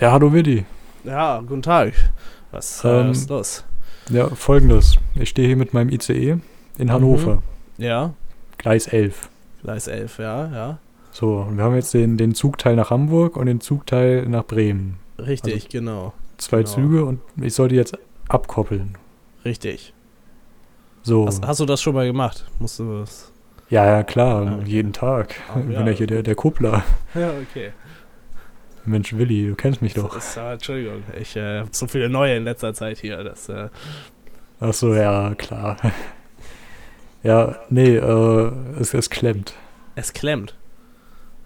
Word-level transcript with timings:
Ja, 0.00 0.12
hallo 0.12 0.32
Willi. 0.32 0.64
Ja, 1.04 1.40
guten 1.40 1.62
Tag. 1.62 1.92
Was, 2.50 2.84
äh, 2.84 2.88
Ähm, 3.00 3.10
ist 3.12 3.28
los? 3.30 3.64
Ja, 4.10 4.28
folgendes. 4.28 4.96
Ich 5.14 5.30
stehe 5.30 5.46
hier 5.48 5.56
mit 5.56 5.72
meinem 5.74 5.88
ICE 5.90 6.38
in 6.78 6.92
Hannover, 6.92 7.42
Ja, 7.78 8.12
Gleis 8.58 8.86
11. 8.86 9.28
Gleis 9.62 9.86
11, 9.88 10.18
ja, 10.18 10.46
ja. 10.52 10.78
So, 11.12 11.38
und 11.38 11.56
wir 11.56 11.64
haben 11.64 11.74
jetzt 11.74 11.94
den, 11.94 12.16
den 12.16 12.34
Zugteil 12.34 12.76
nach 12.76 12.90
Hamburg 12.90 13.36
und 13.36 13.46
den 13.46 13.60
Zugteil 13.60 14.26
nach 14.28 14.44
Bremen. 14.44 14.96
Richtig, 15.18 15.68
genau. 15.68 16.12
Zwei 16.38 16.58
Genau. 16.58 16.68
Züge 16.70 17.04
und 17.04 17.20
ich 17.40 17.54
sollte 17.54 17.74
jetzt 17.76 17.96
abkoppeln. 18.28 18.96
Richtig. 19.44 19.94
So. 21.02 21.26
Hast, 21.26 21.46
hast 21.46 21.60
du 21.60 21.66
das 21.66 21.80
schon 21.80 21.94
mal 21.94 22.06
gemacht? 22.06 22.44
Musst 22.58 22.78
du 22.80 23.00
das? 23.00 23.30
Ja, 23.70 23.84
ja, 23.86 24.02
klar, 24.02 24.46
Ah, 24.46 24.54
okay. 24.60 24.68
jeden 24.70 24.92
Tag. 24.92 25.34
Ah, 25.48 25.60
Ich 25.60 25.72
ja. 25.72 25.78
bin 25.78 25.86
ja 25.86 25.92
hier 25.92 26.06
der, 26.06 26.22
der 26.22 26.34
Kuppler. 26.34 26.82
Ja, 27.14 27.30
okay. 27.30 27.70
Mensch, 28.86 29.12
Willi, 29.16 29.48
du 29.48 29.54
kennst 29.54 29.80
mich 29.82 29.94
doch. 29.94 30.16
Ist, 30.16 30.36
Entschuldigung, 30.36 31.02
ich 31.20 31.36
äh, 31.36 31.60
habe 31.60 31.68
so 31.72 31.86
viele 31.86 32.08
neue 32.08 32.36
in 32.36 32.44
letzter 32.44 32.74
Zeit 32.74 32.98
hier. 32.98 33.22
Das, 33.24 33.48
äh, 33.48 33.68
Ach 34.60 34.72
so, 34.74 34.94
ja, 34.94 35.34
klar. 35.34 35.76
Ja, 37.22 37.56
nee, 37.70 37.96
äh, 37.96 38.52
es, 38.78 38.92
es 38.92 39.08
klemmt. 39.08 39.54
es 39.94 40.12
klemmt. 40.12 40.54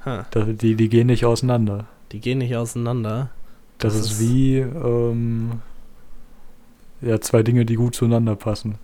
Ha, 0.04 0.26
Da- 0.32 0.42
Die, 0.42 0.74
die 0.74 0.88
gehen 0.88 1.06
nicht 1.06 1.24
auseinander. 1.24 1.86
die 2.10 2.18
gehen 2.20 2.38
nicht 2.38 2.56
auseinander. 2.56 3.30
Das, 3.78 3.94
Das 3.94 4.06
ist, 4.06 4.10
ist- 4.14 4.20
wie 4.20 4.56
ähm, 4.58 5.62
ja, 7.00 7.20
zwei 7.20 7.44
Dinge, 7.44 7.64
die 7.64 7.76
gut 7.76 7.94
zueinander 7.94 8.34
passen. 8.34 8.78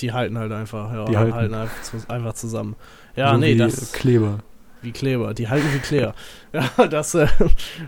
Die 0.00 0.12
halten 0.12 0.38
halt 0.38 0.52
einfach, 0.52 0.92
ja, 0.92 1.04
Die 1.06 1.16
halten. 1.16 1.52
einfach, 1.54 1.82
zu, 1.82 1.96
einfach 2.08 2.34
zusammen. 2.34 2.76
Ja, 3.16 3.32
so 3.34 3.38
nee, 3.40 3.54
wie 3.54 3.58
das 3.58 3.90
Kleber. 3.92 4.38
Wie 4.82 4.92
Kleber. 4.92 5.34
Die 5.34 5.48
halten 5.48 5.66
wie 5.74 5.78
Kleber. 5.78 6.14
Ja, 6.52 6.86
das 6.88 7.14
äh, 7.14 7.28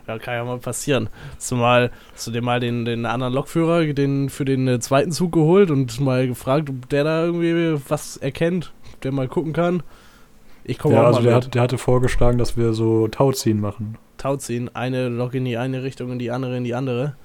ja, 0.07 0.19
kann 0.21 0.35
ja 0.35 0.45
mal 0.45 0.59
passieren. 0.59 1.09
Zumal 1.37 1.91
hast 2.15 2.29
du 2.29 2.31
dir 2.31 2.43
mal 2.43 2.61
den, 2.61 2.85
den 2.85 3.07
anderen 3.07 3.33
Lokführer 3.35 3.85
den, 3.93 4.31
für 4.31 4.45
den 4.45 4.69
äh, 4.69 4.79
zweiten 4.79 5.11
Zug 5.11 5.33
geholt 5.33 5.73
und 5.73 5.99
mal 6.01 6.29
gefragt, 6.29 6.71
ob 6.71 6.89
der 6.89 7.03
da 7.03 7.25
irgendwie 7.25 7.81
was 7.89 8.19
erkennt, 8.19 8.73
der 9.03 9.11
mal 9.11 9.27
gucken 9.27 9.53
kann. 9.53 9.83
Ich 10.63 10.79
komme 10.79 10.95
Ja, 10.95 11.03
auch 11.03 11.07
also 11.07 11.19
mal 11.21 11.25
der, 11.25 11.35
mit. 11.37 11.45
hat, 11.47 11.55
der 11.57 11.63
hatte 11.63 11.77
vorgeschlagen, 11.79 12.39
dass 12.39 12.57
wir 12.57 12.73
so 12.73 13.09
Tauziehen 13.09 13.61
machen. 13.61 13.99
Tauziehen, 14.17 14.71
eine 14.75 15.09
Lok 15.09 15.35
in 15.35 15.45
die 15.45 15.57
eine 15.57 15.83
Richtung 15.83 16.11
und 16.13 16.21
die 16.21 16.31
andere 16.31 16.57
in 16.57 16.63
die 16.63 16.75
andere. 16.77 17.17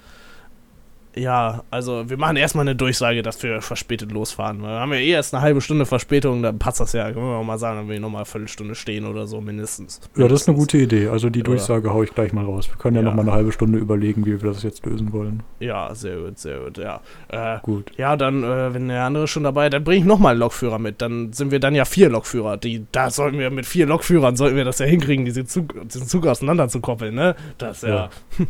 Ja, 1.17 1.63
also 1.71 2.09
wir 2.09 2.17
machen 2.17 2.35
erstmal 2.37 2.63
eine 2.63 2.75
Durchsage, 2.75 3.21
dass 3.23 3.41
wir 3.41 3.61
verspätet 3.61 4.11
losfahren. 4.11 4.61
Wir 4.61 4.69
haben 4.69 4.93
ja 4.93 4.99
eh 4.99 5.09
erst 5.09 5.33
eine 5.33 5.41
halbe 5.41 5.61
Stunde 5.61 5.85
Verspätung, 5.85 6.43
dann 6.43 6.59
passt 6.59 6.79
das 6.79 6.93
ja. 6.93 7.11
Können 7.11 7.25
wir 7.25 7.37
auch 7.37 7.43
mal 7.43 7.57
sagen, 7.57 7.77
dann 7.77 7.87
will 7.87 7.95
ich 7.95 8.01
nochmal 8.01 8.19
eine 8.21 8.25
Viertelstunde 8.25 8.75
stehen 8.75 9.05
oder 9.05 9.25
so 9.27 9.41
mindestens. 9.41 9.99
Ja, 10.15 10.27
das 10.27 10.41
ist 10.41 10.47
eine 10.49 10.57
gute 10.57 10.77
Idee. 10.77 11.07
Also 11.07 11.29
die 11.29 11.43
Durchsage 11.43 11.93
hau 11.93 12.03
ich 12.03 12.13
gleich 12.13 12.33
mal 12.33 12.45
raus. 12.45 12.69
Wir 12.69 12.77
können 12.77 12.95
ja, 12.97 13.01
Ja. 13.01 13.07
noch 13.09 13.15
mal 13.15 13.23
eine 13.23 13.31
halbe 13.31 13.51
Stunde 13.51 13.79
überlegen, 13.79 14.25
wie 14.25 14.41
wir 14.41 14.49
das 14.49 14.63
jetzt 14.63 14.85
lösen 14.85 15.11
wollen. 15.11 15.43
Ja, 15.59 15.93
sehr 15.95 16.17
gut, 16.17 16.37
sehr 16.39 16.59
gut, 16.59 16.77
ja. 16.77 17.01
Äh, 17.29 17.59
Gut. 17.63 17.91
ja, 17.97 18.15
dann, 18.15 18.43
äh, 18.43 18.73
wenn 18.73 18.87
der 18.89 19.03
andere 19.03 19.27
schon 19.27 19.43
dabei, 19.43 19.69
dann 19.69 19.83
bringe 19.83 19.99
ich 19.99 20.05
nochmal 20.05 20.31
einen 20.31 20.41
Lokführer 20.41 20.77
mit. 20.79 21.01
Dann 21.01 21.33
sind 21.33 21.51
wir 21.51 21.59
dann 21.59 21.73
ja 21.75 21.85
vier 21.85 22.09
Lokführer. 22.09 22.57
Die, 22.57 22.85
da 22.91 23.09
sollten 23.09 23.39
wir 23.39 23.49
mit 23.49 23.65
vier 23.65 23.85
Lokführern, 23.87 24.35
sollten 24.35 24.55
wir 24.55 24.65
das 24.65 24.79
ja 24.79 24.85
hinkriegen, 24.85 25.25
diese 25.25 25.45
Zug, 25.45 25.73
diesen 25.87 26.07
Zug 26.07 26.27
auseinander 26.27 26.67
zu 26.69 26.79
koppeln, 26.79 27.15
ne? 27.15 27.35
Das 27.57 27.81
ja. 27.81 28.09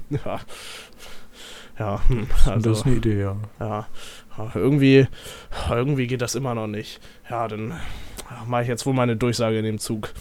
Ja. 0.10 0.40
Ja, 1.80 2.02
hm, 2.08 2.28
also, 2.46 2.70
das 2.70 2.80
ist 2.80 2.86
eine 2.86 2.96
Idee, 2.96 3.22
ja. 3.22 3.36
ja. 3.60 3.88
Irgendwie, 4.54 5.08
irgendwie 5.70 6.06
geht 6.06 6.22
das 6.22 6.36
immer 6.36 6.54
noch 6.54 6.68
nicht. 6.68 7.00
Ja, 7.30 7.48
dann 7.48 7.74
mache 8.46 8.64
ich 8.64 8.68
jetzt 8.68 8.86
wohl 8.86 8.94
meine 8.94 9.16
Durchsage 9.16 9.58
in 9.58 9.66
dem 9.66 9.80
Zug. 9.80 10.14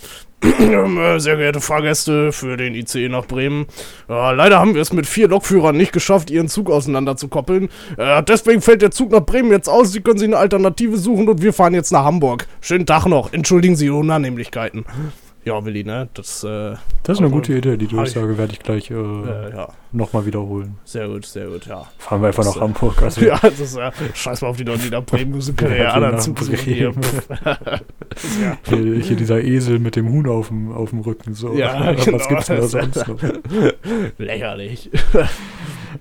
Sehr 1.19 1.37
geehrte 1.37 1.61
Fahrgäste 1.61 2.33
für 2.33 2.57
den 2.57 2.75
ICE 2.75 3.09
nach 3.09 3.27
Bremen. 3.27 3.67
Ja, 4.09 4.31
leider 4.31 4.59
haben 4.59 4.75
wir 4.75 4.81
es 4.81 4.93
mit 4.93 5.07
vier 5.07 5.29
Lokführern 5.29 5.77
nicht 5.77 5.93
geschafft, 5.93 6.31
ihren 6.31 6.49
Zug 6.49 6.71
auseinander 6.71 7.17
zu 7.17 7.29
koppeln. 7.29 7.69
Äh, 7.99 8.23
deswegen 8.23 8.63
fällt 8.63 8.81
der 8.81 8.91
Zug 8.91 9.11
nach 9.11 9.25
Bremen 9.25 9.51
jetzt 9.51 9.69
aus. 9.69 9.93
Sie 9.93 10.01
können 10.01 10.19
sich 10.19 10.29
eine 10.29 10.39
Alternative 10.39 10.97
suchen 10.97 11.29
und 11.29 11.43
wir 11.43 11.53
fahren 11.53 11.75
jetzt 11.75 11.91
nach 11.91 12.05
Hamburg. 12.05 12.47
Schönen 12.61 12.87
Tag 12.87 13.07
noch. 13.07 13.33
Entschuldigen 13.33 13.77
Sie 13.77 13.87
die 13.87 13.91
Unannehmlichkeiten. 13.91 14.87
Ja, 15.47 15.65
Willi, 15.65 15.85
ne? 15.85 16.09
Das, 16.15 16.43
äh, 16.43 16.75
Das 17.05 17.19
ist 17.19 17.19
eine 17.21 17.31
gute 17.31 17.53
Idee. 17.57 17.77
Die 17.77 17.87
Durchsage 17.87 18.37
werde 18.37 18.53
ich 18.53 18.59
gleich 18.59 18.91
äh, 18.91 18.95
äh, 18.95 19.55
ja, 19.55 19.69
nochmal 19.93 20.27
wiederholen. 20.27 20.77
sehr 20.85 21.07
gut, 21.07 21.25
sehr 21.25 21.47
gut, 21.47 21.67
ja. 21.67 21.87
Fahren 21.99 22.21
wir 22.21 22.27
einfach 22.27 22.43
Das, 22.43 22.57
nach 22.57 22.63
äh, 22.63 22.65
Hamburg. 22.65 23.01
Also, 23.01 23.21
Ja, 23.25 23.39
das 23.41 23.61
ist 23.61 23.77
ja. 23.77 23.93
Scheiß 24.13 24.43
mal 24.43 24.49
auf 24.49 24.57
die 24.57 24.65
Leute, 24.65 24.81
die 24.83 24.91
nach 24.91 25.05
Bremen 25.05 25.31
müssen, 25.31 25.55
können 25.55 25.77
ja, 25.77 25.93
anderen 25.93 26.17
nach 26.17 26.21
Zug 26.21 26.41
suchen 26.41 26.57
hier. 26.59 26.93
Ja. 28.43 28.57
Hier, 28.69 28.95
hier 29.03 29.17
dieser 29.17 29.43
Esel 29.43 29.79
mit 29.79 29.95
dem 29.95 30.09
Huhn 30.11 30.27
auf 30.27 30.49
dem, 30.49 30.73
auf 30.73 30.91
dem 30.91 31.01
Rücken. 31.01 31.35
So. 31.35 31.53
Ja, 31.55 31.93
genau. 32.05 32.19
Was 32.19 32.29
gibt's 32.29 32.47
denn 32.47 32.57
da 32.57 32.67
sonst 32.67 33.07
noch? 33.07 33.19
Lächerlich. 34.17 34.91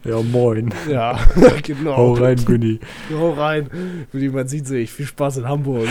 Ja, 0.05 0.21
moin. 0.21 0.73
Ja, 0.89 1.19
genau. 1.61 1.97
Hau 1.97 2.13
rein, 2.13 2.37
Günni. 2.45 2.79
Hau 3.13 3.33
rein. 3.33 3.69
Wie 4.13 4.29
man 4.29 4.47
sieht 4.47 4.65
sich. 4.65 4.91
Viel 4.91 5.07
Spaß 5.07 5.37
in 5.37 5.47
Hamburg. 5.47 5.89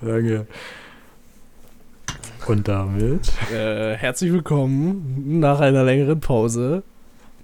Danke. 0.00 0.46
Und 2.46 2.66
damit, 2.68 3.30
Äh, 3.52 3.94
herzlich 3.96 4.32
willkommen 4.32 5.38
nach 5.40 5.60
einer 5.60 5.84
längeren 5.84 6.20
Pause. 6.20 6.82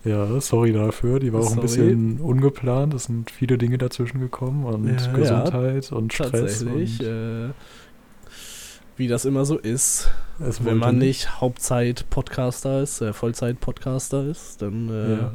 ja, 0.05 0.41
sorry 0.41 0.73
dafür, 0.73 1.21
die 1.21 1.33
war 1.33 1.41
auch 1.41 1.47
ein 1.47 1.55
Sorry. 1.55 1.63
bisschen 1.63 2.21
ungeplant. 2.21 2.95
Es 2.95 3.05
sind 3.05 3.31
viele 3.31 3.59
Dinge 3.59 3.79
dazwischen 3.79 4.21
gekommen 4.21 4.65
und 4.65 4.89
Ja, 5.01 5.13
Gesundheit 5.13 5.93
und 5.93 6.13
Stress. 6.13 6.31
Tatsächlich. 6.33 7.01
Und 7.01 7.07
Äh, 7.07 7.49
wie 8.97 9.07
das 9.07 9.25
immer 9.25 9.45
so 9.45 9.57
ist. 9.57 10.11
es 10.41 10.65
Wenn 10.65 10.79
man 10.79 10.99
nicht 10.99 11.41
Hauptzeit-Podcaster 11.41 12.83
ist, 12.83 13.01
äh, 13.01 13.13
Vollzeit-Podcaster 13.13 14.25
ist, 14.25 14.61
dann 14.63 14.89
äh, 14.91 15.13
Ja. 15.19 15.33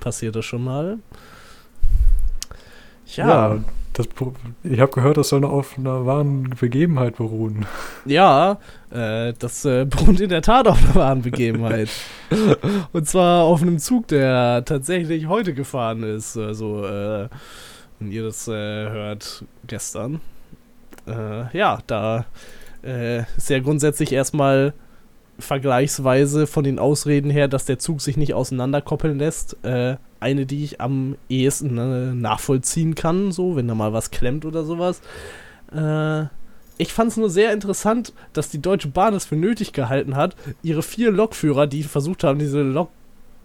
passiert 0.00 0.34
das 0.34 0.44
schon 0.44 0.64
mal. 0.64 0.98
Ja, 3.14 3.28
Ja, 3.28 3.64
das, 3.94 4.08
ich 4.64 4.80
habe 4.80 4.92
gehört, 4.92 5.16
das 5.16 5.28
soll 5.28 5.40
noch 5.40 5.52
auf 5.52 5.78
einer 5.78 6.04
wahren 6.04 6.54
Begebenheit 6.58 7.16
beruhen. 7.16 7.64
ja, 8.04 8.58
äh, 8.90 9.32
das 9.38 9.64
äh, 9.64 9.84
beruht 9.88 10.20
in 10.20 10.28
der 10.28 10.42
Tat 10.42 10.66
auf 10.66 10.82
einer 10.82 10.94
wahren 10.96 11.22
Begebenheit. 11.22 11.88
Und 12.92 13.08
zwar 13.08 13.44
auf 13.44 13.62
einem 13.62 13.78
Zug, 13.78 14.08
der 14.08 14.64
tatsächlich 14.64 15.28
heute 15.28 15.54
gefahren 15.54 16.02
ist. 16.02 16.36
Also, 16.36 16.84
äh, 16.84 17.28
wenn 18.00 18.10
ihr 18.10 18.24
das 18.24 18.48
äh, 18.48 18.52
hört, 18.52 19.44
gestern. 19.66 20.20
Äh, 21.06 21.56
ja, 21.56 21.78
da 21.86 22.26
äh, 22.82 23.20
ist 23.36 23.48
ja 23.48 23.60
grundsätzlich 23.60 24.12
erstmal 24.12 24.74
vergleichsweise 25.38 26.48
von 26.48 26.64
den 26.64 26.80
Ausreden 26.80 27.30
her, 27.30 27.46
dass 27.46 27.64
der 27.64 27.78
Zug 27.78 28.00
sich 28.00 28.16
nicht 28.16 28.34
auseinanderkoppeln 28.34 29.18
lässt, 29.18 29.56
eine, 30.24 30.46
die 30.46 30.64
ich 30.64 30.80
am 30.80 31.16
ehesten 31.28 31.76
äh, 31.78 32.14
nachvollziehen 32.14 32.94
kann, 32.94 33.30
so, 33.30 33.56
wenn 33.56 33.68
da 33.68 33.74
mal 33.74 33.92
was 33.92 34.10
klemmt 34.10 34.46
oder 34.46 34.64
sowas. 34.64 35.02
Äh, 35.72 36.24
ich 36.78 36.92
fand 36.92 37.10
es 37.10 37.16
nur 37.16 37.30
sehr 37.30 37.52
interessant, 37.52 38.12
dass 38.32 38.48
die 38.48 38.60
Deutsche 38.60 38.88
Bahn 38.88 39.14
es 39.14 39.26
für 39.26 39.36
nötig 39.36 39.72
gehalten 39.72 40.16
hat, 40.16 40.34
ihre 40.62 40.82
vier 40.82 41.12
Lokführer, 41.12 41.66
die 41.66 41.82
versucht 41.82 42.24
haben, 42.24 42.38
diese 42.38 42.62
Lok 42.62 42.90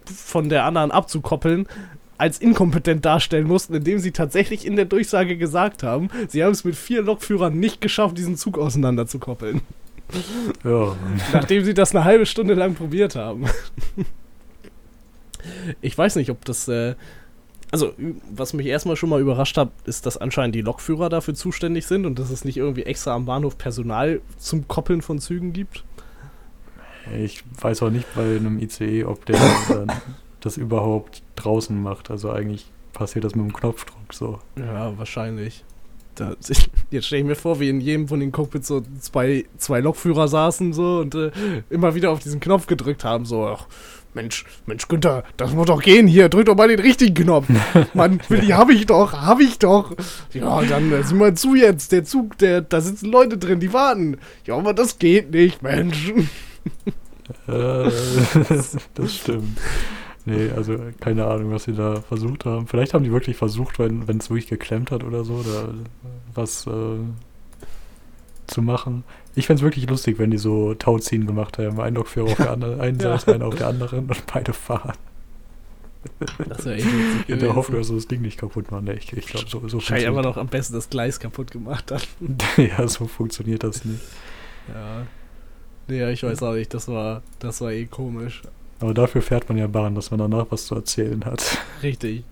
von 0.06 0.50
der 0.50 0.63
anderen 0.63 0.90
abzukoppeln, 0.90 1.67
als 2.17 2.40
inkompetent 2.40 3.06
darstellen 3.06 3.47
mussten, 3.47 3.73
indem 3.75 4.00
sie 4.00 4.11
tatsächlich 4.11 4.66
in 4.66 4.75
der 4.75 4.85
Durchsage 4.85 5.38
gesagt 5.38 5.84
haben, 5.84 6.09
sie 6.28 6.44
haben 6.44 6.51
es 6.51 6.63
mit 6.63 6.75
vier 6.75 7.01
Lokführern 7.01 7.59
nicht 7.59 7.81
geschafft, 7.81 8.17
diesen 8.17 8.35
Zug 8.35 8.57
auseinanderzukoppeln. 8.57 9.61
Ja, 10.63 10.96
Nachdem 11.34 11.63
sie 11.63 11.73
das 11.75 11.96
eine 11.96 12.03
halbe 12.03 12.25
Stunde 12.25 12.56
lang 12.56 12.73
probiert 12.73 13.16
haben. 13.16 13.46
Ich 15.82 15.98
weiß 15.98 16.16
nicht, 16.16 16.30
ob 16.30 16.46
das. 16.46 16.68
Äh, 16.68 16.96
also, 17.72 17.94
was 18.32 18.54
mich 18.54 18.66
erstmal 18.66 18.96
schon 18.96 19.10
mal 19.10 19.22
überrascht 19.22 19.56
hat, 19.56 19.70
ist, 19.86 20.08
dass 20.08 20.18
anscheinend 20.18 20.56
die 20.56 20.62
Lokführer 20.62 21.08
dafür 21.10 21.36
zuständig 21.36 21.86
sind 21.86 22.08
und 22.08 22.18
dass 22.18 22.32
es 22.32 22.44
nicht 22.44 22.58
irgendwie 22.58 22.84
extra 22.84 23.14
am 23.14 23.26
Bahnhof 23.26 23.60
Personal 23.60 24.22
zum 24.38 24.68
Koppeln 24.68 25.04
von 25.04 25.20
Zügen 25.20 25.54
gibt. 25.54 25.84
ich 27.16 27.44
weiß 27.62 27.84
auch 27.84 27.92
nicht 27.92 28.08
bei 28.16 28.38
einem 28.38 28.58
ICE, 28.58 29.04
ob 29.04 29.24
der 29.28 29.38
das 30.41 30.58
überhaupt 30.58 31.22
draußen 31.36 31.80
macht. 31.80 32.09
Also 32.09 32.32
eigentlich 32.32 32.72
passiert 32.94 33.24
das 33.24 33.35
mit 33.35 33.46
dem 33.46 33.53
Knopfdruck 33.53 34.14
so. 34.14 34.40
Ja, 34.58 34.97
wahrscheinlich. 34.97 35.64
Da, 36.20 36.36
jetzt 36.92 37.08
stelle 37.08 37.22
ich 37.22 37.28
mir 37.28 37.36
vor, 37.36 37.62
wie 37.62 37.70
in 37.70 37.80
jedem 37.80 38.10
von 38.10 38.20
den 38.20 38.34
Cockpits 38.34 38.68
so 38.68 38.84
zwei, 39.00 39.46
zwei 39.58 39.80
Lokführer 39.80 40.28
saßen 40.28 40.74
so 40.74 40.98
und 40.98 41.16
äh, 41.16 41.32
immer 41.70 41.96
wieder 41.96 42.12
auf 42.12 42.20
diesen 42.20 42.42
Knopf 42.42 42.68
gedrückt 42.68 43.06
haben, 43.06 43.26
so, 43.26 43.48
ach, 43.48 43.68
Mensch, 44.14 44.44
Mensch, 44.66 44.88
Günther, 44.90 45.24
das 45.38 45.54
muss 45.54 45.68
doch 45.68 45.82
gehen 45.82 46.08
hier, 46.08 46.28
drück 46.28 46.48
doch 46.48 46.56
mal 46.56 46.68
den 46.68 46.80
richtigen 46.80 47.14
Knopf. 47.14 47.48
Mann, 47.94 48.20
Willi, 48.28 48.48
hab 48.48 48.70
ich 48.70 48.86
doch, 48.86 49.14
hab 49.14 49.40
ich 49.40 49.60
doch. 49.60 49.96
Ja, 50.34 50.62
dann 50.64 50.92
äh, 50.92 51.04
sieh 51.04 51.16
mal 51.16 51.36
zu 51.36 51.56
jetzt, 51.56 51.94
der 51.94 52.04
Zug, 52.04 52.38
der, 52.40 52.62
da 52.62 52.82
sitzen 52.82 53.10
Leute 53.10 53.38
drin, 53.38 53.62
die 53.62 53.72
warten. 53.72 54.18
Ja, 54.46 54.58
aber 54.58 54.74
das 54.74 55.00
geht 55.00 55.32
nicht, 55.32 55.62
Mensch. 55.62 56.12
Äh, 57.48 57.92
das 58.96 59.16
stimmt. 59.16 59.58
Nee, 60.26 60.50
also 60.56 60.78
keine 61.00 61.26
Ahnung, 61.26 61.52
was 61.52 61.64
sie 61.64 61.74
da 61.74 62.02
versucht 62.02 62.46
haben. 62.46 62.68
Vielleicht 62.68 62.94
haben 62.94 63.04
die 63.04 63.12
wirklich 63.12 63.38
versucht, 63.38 63.80
wenn 63.80 64.04
es 64.18 64.30
wirklich 64.30 64.48
geklemmt 64.48 64.92
hat 64.92 65.04
oder 65.04 65.24
so, 65.24 65.36
oder 65.36 65.74
was, 66.34 66.68
äh, 66.68 66.98
zu 68.48 68.62
machen. 68.62 69.04
Ich 69.36 69.48
fände 69.48 69.60
es 69.60 69.64
wirklich 69.64 69.88
lustig, 69.90 70.20
wenn 70.20 70.32
die 70.32 70.38
so 70.38 70.74
Tauziehen 70.74 71.26
gemacht 71.28 71.58
haben. 71.58 71.80
Ein 71.80 71.96
Lokführer 71.96 72.32
auf 72.32 72.38
der 72.38 72.52
anderen, 72.52 72.82
einen 72.82 73.00
Ja. 73.00 73.18
Seite, 73.18 73.36
einer 73.36 73.46
auf 73.48 73.56
der 73.56 73.68
anderen 73.68 74.00
und 74.00 74.26
beide 74.26 74.54
fahren. 74.54 74.94
Das 76.48 76.66
wäre 76.66 76.76
echt 76.78 76.86
witzig 76.86 77.30
In 77.30 77.40
der. 77.40 77.56
Hoffnung, 77.56 77.80
dass 77.80 77.90
das 77.90 78.08
Ding 78.08 78.22
nicht 78.22 78.40
kaputt 78.40 78.72
machen. 78.72 78.88
Ich, 78.88 79.12
ich 79.14 79.26
glaube, 79.28 79.48
so, 79.50 79.60
so 79.68 79.78
einfach 79.78 79.88
funktioniert 79.88 80.24
noch 80.24 80.38
am 80.38 80.48
besten 80.48 80.74
das 80.74 80.90
Gleis 80.90 81.20
kaputt 81.20 81.52
gemacht 81.52 81.92
hat. 81.92 82.08
Ja, 82.58 82.88
so 82.88 83.06
funktioniert 83.06 83.64
das 83.64 83.84
nicht. 83.86 84.02
Ja. 84.74 85.06
Nee, 85.88 86.12
ich 86.12 86.24
weiß 86.24 86.44
auch 86.44 86.54
nicht, 86.54 86.74
das 86.74 86.88
war, 86.88 87.22
das 87.40 87.62
war 87.62 87.72
eh 87.72 87.86
komisch. 87.86 88.44
Aber 88.79 88.93
dafür 88.93 89.22
fährt 89.22 89.49
man 89.49 89.58
ja 89.58 89.67
Bahn, 89.67 89.96
dass 89.96 90.11
man 90.11 90.20
danach 90.20 90.47
was 90.49 90.66
zu 90.66 90.76
erzählen 90.76 91.23
hat. 91.26 91.58
Richtig. 91.84 92.23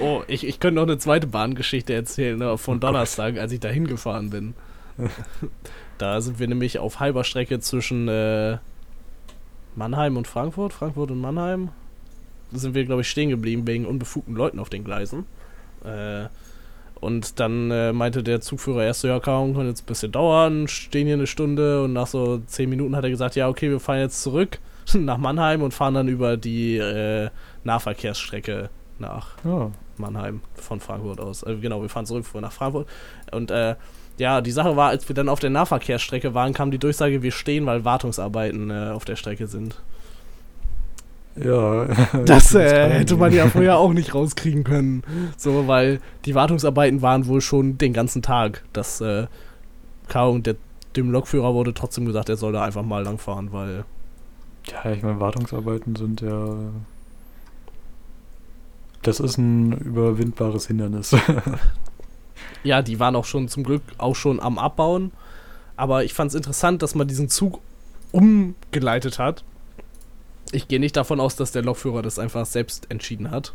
Oh, 0.00 0.22
ich, 0.28 0.46
ich 0.46 0.60
könnte 0.60 0.76
noch 0.76 0.86
eine 0.86 0.98
zweite 0.98 1.26
Bahngeschichte 1.26 1.94
erzählen, 1.94 2.38
ne, 2.38 2.58
von 2.58 2.76
Oh. 2.76 2.80
Donnerstag, 2.80 3.38
als 3.38 3.52
ich 3.52 3.60
da 3.60 3.68
hingefahren 3.68 4.30
bin. 4.30 4.54
da 5.98 6.20
sind 6.20 6.38
wir 6.38 6.46
nämlich 6.46 6.78
auf 6.78 7.00
halber 7.00 7.24
Strecke 7.24 7.58
zwischen 7.60 8.06
äh, 8.06 8.58
Mannheim 9.74 10.16
und 10.18 10.28
Frankfurt, 10.28 10.74
Frankfurt 10.74 11.10
und 11.10 11.20
Mannheim. 11.20 11.70
Da 12.50 12.58
sind 12.58 12.74
wir, 12.74 12.84
glaube 12.84 13.00
ich, 13.00 13.08
stehen 13.08 13.30
geblieben 13.30 13.66
wegen 13.66 13.86
unbefugten 13.86 14.36
Leuten 14.36 14.58
auf 14.58 14.68
den 14.68 14.84
Gleisen. 14.84 15.24
Äh, 15.84 16.26
und 17.00 17.40
dann 17.40 17.70
äh, 17.70 17.92
meinte 17.92 18.22
der 18.22 18.42
Zugführer 18.42 18.84
erst 18.84 19.00
so, 19.00 19.08
ja, 19.08 19.18
kaum, 19.18 19.56
kann 19.56 19.66
jetzt 19.66 19.84
ein 19.84 19.86
bisschen 19.86 20.12
dauern, 20.12 20.68
stehen 20.68 21.06
hier 21.06 21.16
eine 21.16 21.26
Stunde 21.26 21.82
und 21.82 21.94
nach 21.94 22.06
so 22.06 22.38
zehn 22.46 22.68
Minuten 22.68 22.94
hat 22.94 23.04
er 23.04 23.10
gesagt, 23.10 23.34
ja, 23.34 23.48
okay, 23.48 23.70
wir 23.70 23.80
fahren 23.80 24.00
jetzt 24.00 24.22
zurück 24.22 24.58
nach 24.94 25.18
Mannheim 25.18 25.62
und 25.62 25.74
fahren 25.74 25.94
dann 25.94 26.08
über 26.08 26.36
die 26.36 26.76
äh, 26.76 27.30
Nahverkehrsstrecke 27.64 28.70
nach 28.98 29.36
Ja, 29.44 29.70
Mannheim 29.96 30.40
von 30.54 30.80
Frankfurt 30.80 31.20
aus. 31.20 31.42
Äh, 31.42 31.56
genau, 31.56 31.82
wir 31.82 31.88
fahren 31.88 32.06
zurück 32.06 32.24
nach 32.40 32.52
Frankfurt. 32.52 32.88
Und 33.30 33.50
äh, 33.50 33.76
ja, 34.18 34.40
die 34.40 34.50
Sache 34.50 34.76
war, 34.76 34.90
als 34.90 35.08
wir 35.08 35.14
dann 35.14 35.28
auf 35.28 35.40
der 35.40 35.50
Nahverkehrsstrecke 35.50 36.34
waren, 36.34 36.52
kam 36.52 36.70
die 36.70 36.78
Durchsage, 36.78 37.22
wir 37.22 37.32
stehen, 37.32 37.66
weil 37.66 37.84
Wartungsarbeiten 37.84 38.70
äh, 38.70 38.90
auf 38.90 39.04
der 39.04 39.16
Strecke 39.16 39.46
sind. 39.46 39.80
ja. 41.36 41.86
Das 42.24 42.54
äh, 42.54 42.90
hätte 42.90 43.16
man 43.16 43.32
ja 43.32 43.48
vorher 43.48 43.78
auch 43.78 43.92
nicht 43.92 44.14
rauskriegen 44.14 44.64
können. 44.64 45.02
So, 45.36 45.66
weil 45.66 46.00
die 46.24 46.34
Wartungsarbeiten 46.34 47.02
waren 47.02 47.26
wohl 47.26 47.40
schon 47.40 47.78
den 47.78 47.92
ganzen 47.92 48.22
Tag. 48.22 48.64
Das, 48.72 49.00
äh, 49.00 49.26
K. 50.08 50.26
und 50.26 50.46
der, 50.46 50.56
dem 50.96 51.10
Lokführer 51.10 51.54
wurde 51.54 51.72
trotzdem 51.72 52.04
gesagt, 52.04 52.28
er 52.28 52.36
soll 52.36 52.52
da 52.52 52.62
einfach 52.64 52.82
mal 52.82 53.02
langfahren, 53.02 53.52
weil. 53.52 53.84
Ja, 54.70 54.90
ich 54.92 55.02
meine, 55.02 55.20
Wartungsarbeiten 55.20 55.96
sind 55.96 56.20
ja. 56.20 56.56
Das 59.02 59.18
ist 59.18 59.36
ein 59.36 59.72
überwindbares 59.72 60.66
Hindernis. 60.66 61.16
Ja, 62.64 62.82
die 62.82 63.00
waren 63.00 63.16
auch 63.16 63.24
schon 63.24 63.48
zum 63.48 63.64
Glück 63.64 63.82
auch 63.98 64.14
schon 64.14 64.40
am 64.40 64.58
Abbauen. 64.58 65.12
Aber 65.76 66.04
ich 66.04 66.14
fand 66.14 66.30
es 66.30 66.34
interessant, 66.34 66.82
dass 66.82 66.94
man 66.94 67.08
diesen 67.08 67.28
Zug 67.28 67.60
umgeleitet 68.12 69.18
hat. 69.18 69.44
Ich 70.52 70.68
gehe 70.68 70.80
nicht 70.80 70.96
davon 70.96 71.18
aus, 71.18 71.34
dass 71.34 71.52
der 71.52 71.62
Lokführer 71.62 72.02
das 72.02 72.18
einfach 72.18 72.46
selbst 72.46 72.90
entschieden 72.90 73.30
hat. 73.30 73.54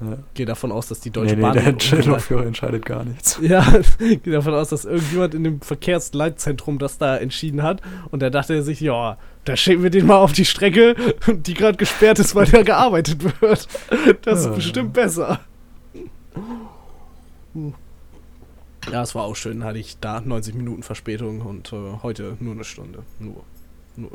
Ja. 0.00 0.18
Gehe 0.34 0.46
davon 0.46 0.70
aus, 0.72 0.88
dass 0.88 1.00
die 1.00 1.08
Nee, 1.08 1.14
Deutsche 1.14 1.36
nee, 1.36 1.42
Bahn. 1.42 1.52
der 1.54 1.62
den 1.64 1.72
Entscheidungsführer 1.74 2.46
entscheidet 2.46 2.84
gar 2.84 3.04
nichts. 3.04 3.38
Ja, 3.42 3.64
gehe 3.98 4.32
davon 4.32 4.54
aus, 4.54 4.68
dass 4.68 4.84
irgendjemand 4.84 5.34
in 5.34 5.44
dem 5.44 5.60
Verkehrsleitzentrum 5.60 6.78
das 6.78 6.98
da 6.98 7.16
entschieden 7.16 7.62
hat. 7.62 7.80
Und 8.10 8.20
da 8.22 8.30
dachte 8.30 8.54
er 8.54 8.62
sich, 8.62 8.80
ja, 8.80 9.18
da 9.44 9.56
schicken 9.56 9.82
wir 9.82 9.90
den 9.90 10.06
mal 10.06 10.18
auf 10.18 10.32
die 10.32 10.44
Strecke, 10.44 10.94
die 11.26 11.54
gerade 11.54 11.76
gesperrt 11.76 12.18
ist, 12.18 12.34
weil 12.34 12.46
da 12.46 12.62
gearbeitet 12.62 13.22
wird. 13.40 13.66
Das 14.22 14.40
ist 14.40 14.54
bestimmt 14.54 14.92
besser. 14.92 15.40
Ja, 18.92 19.02
es 19.02 19.14
war 19.14 19.24
auch 19.24 19.36
schön. 19.36 19.64
Hatte 19.64 19.78
ich 19.78 19.98
da 19.98 20.20
90 20.20 20.54
Minuten 20.54 20.82
Verspätung 20.82 21.40
und 21.40 21.72
äh, 21.72 21.76
heute 22.02 22.36
nur 22.40 22.54
eine 22.54 22.64
Stunde. 22.64 23.02
Nur. 23.18 23.42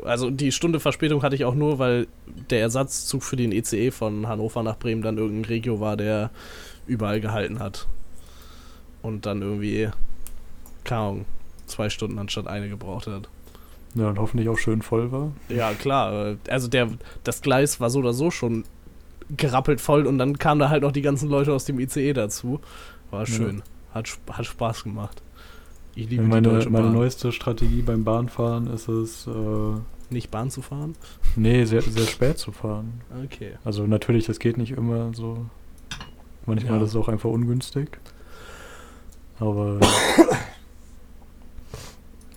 Also 0.04 0.30
die 0.30 0.52
Stunde 0.52 0.80
Verspätung 0.80 1.22
hatte 1.22 1.34
ich 1.36 1.44
auch 1.44 1.54
nur, 1.54 1.78
weil 1.78 2.06
der 2.50 2.60
Ersatzzug 2.60 3.22
für 3.22 3.36
den 3.36 3.52
ECE 3.52 3.90
von 3.90 4.26
Hannover 4.28 4.62
nach 4.62 4.78
Bremen 4.78 5.02
dann 5.02 5.18
irgendein 5.18 5.44
Regio 5.46 5.80
war, 5.80 5.96
der 5.96 6.30
überall 6.86 7.20
gehalten 7.20 7.58
hat. 7.58 7.86
Und 9.02 9.26
dann 9.26 9.42
irgendwie, 9.42 9.90
keine 10.84 11.00
Ahnung, 11.00 11.24
zwei 11.66 11.90
Stunden 11.90 12.18
anstatt 12.18 12.46
eine 12.46 12.68
gebraucht 12.68 13.06
hat. 13.06 13.28
Ja, 13.94 14.08
und 14.08 14.18
hoffentlich 14.18 14.48
auch 14.48 14.58
schön 14.58 14.82
voll 14.82 15.12
war. 15.12 15.32
Ja, 15.48 15.72
klar. 15.72 16.36
Also 16.48 16.68
der, 16.68 16.88
das 17.22 17.42
Gleis 17.42 17.78
war 17.80 17.90
so 17.90 18.00
oder 18.00 18.12
so 18.12 18.30
schon 18.30 18.64
gerappelt 19.36 19.80
voll 19.80 20.06
und 20.06 20.18
dann 20.18 20.38
kamen 20.38 20.58
da 20.58 20.68
halt 20.68 20.82
noch 20.82 20.92
die 20.92 21.02
ganzen 21.02 21.28
Leute 21.28 21.52
aus 21.52 21.64
dem 21.64 21.78
ICE 21.78 22.12
dazu. 22.12 22.60
War 23.10 23.24
schön. 23.26 23.62
Hat, 23.92 24.06
sp- 24.10 24.32
hat 24.32 24.46
Spaß 24.46 24.84
gemacht. 24.84 25.22
Ich 25.96 26.08
liebe 26.10 26.22
die 26.24 26.28
Meine, 26.28 26.48
Deutsche 26.48 26.70
meine 26.70 26.86
Bahn. 26.86 26.94
neueste 26.94 27.32
Strategie 27.32 27.82
beim 27.82 28.04
Bahnfahren 28.04 28.66
ist 28.68 28.88
es, 28.88 29.26
äh, 29.26 29.30
Nicht 30.10 30.30
Bahn 30.30 30.50
zu 30.50 30.60
fahren? 30.62 30.94
nee, 31.36 31.64
sehr, 31.64 31.82
sehr 31.82 32.06
spät 32.06 32.38
zu 32.38 32.52
fahren. 32.52 33.00
Okay. 33.24 33.52
Also 33.64 33.86
natürlich, 33.86 34.26
das 34.26 34.38
geht 34.38 34.56
nicht 34.58 34.72
immer 34.72 35.12
so. 35.14 35.46
Manchmal 36.46 36.78
Ja. 36.78 36.82
ist 36.84 36.90
es 36.90 36.96
auch 36.96 37.08
einfach 37.08 37.30
ungünstig. 37.30 37.98
Aber 39.38 39.80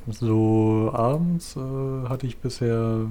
so 0.08 0.92
abends 0.94 1.56
äh, 1.56 2.08
hatte 2.10 2.28
ich 2.28 2.38
bisher 2.38 3.08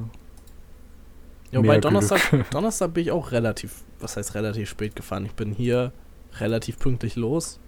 Ja, 1.50 1.58
wobei 1.58 1.68
mehr 1.68 1.80
Donnerstag. 1.80 2.20
Donnerstag 2.50 2.94
bin 2.94 3.04
ich 3.04 3.10
auch 3.12 3.32
relativ, 3.32 3.82
was 4.00 4.16
heißt 4.16 4.34
relativ 4.34 4.68
spät 4.70 4.96
gefahren. 4.96 5.26
Ich 5.26 5.34
bin 5.34 5.52
hier 5.52 5.92
relativ 6.38 6.78
pünktlich 6.78 7.16
los. 7.16 7.58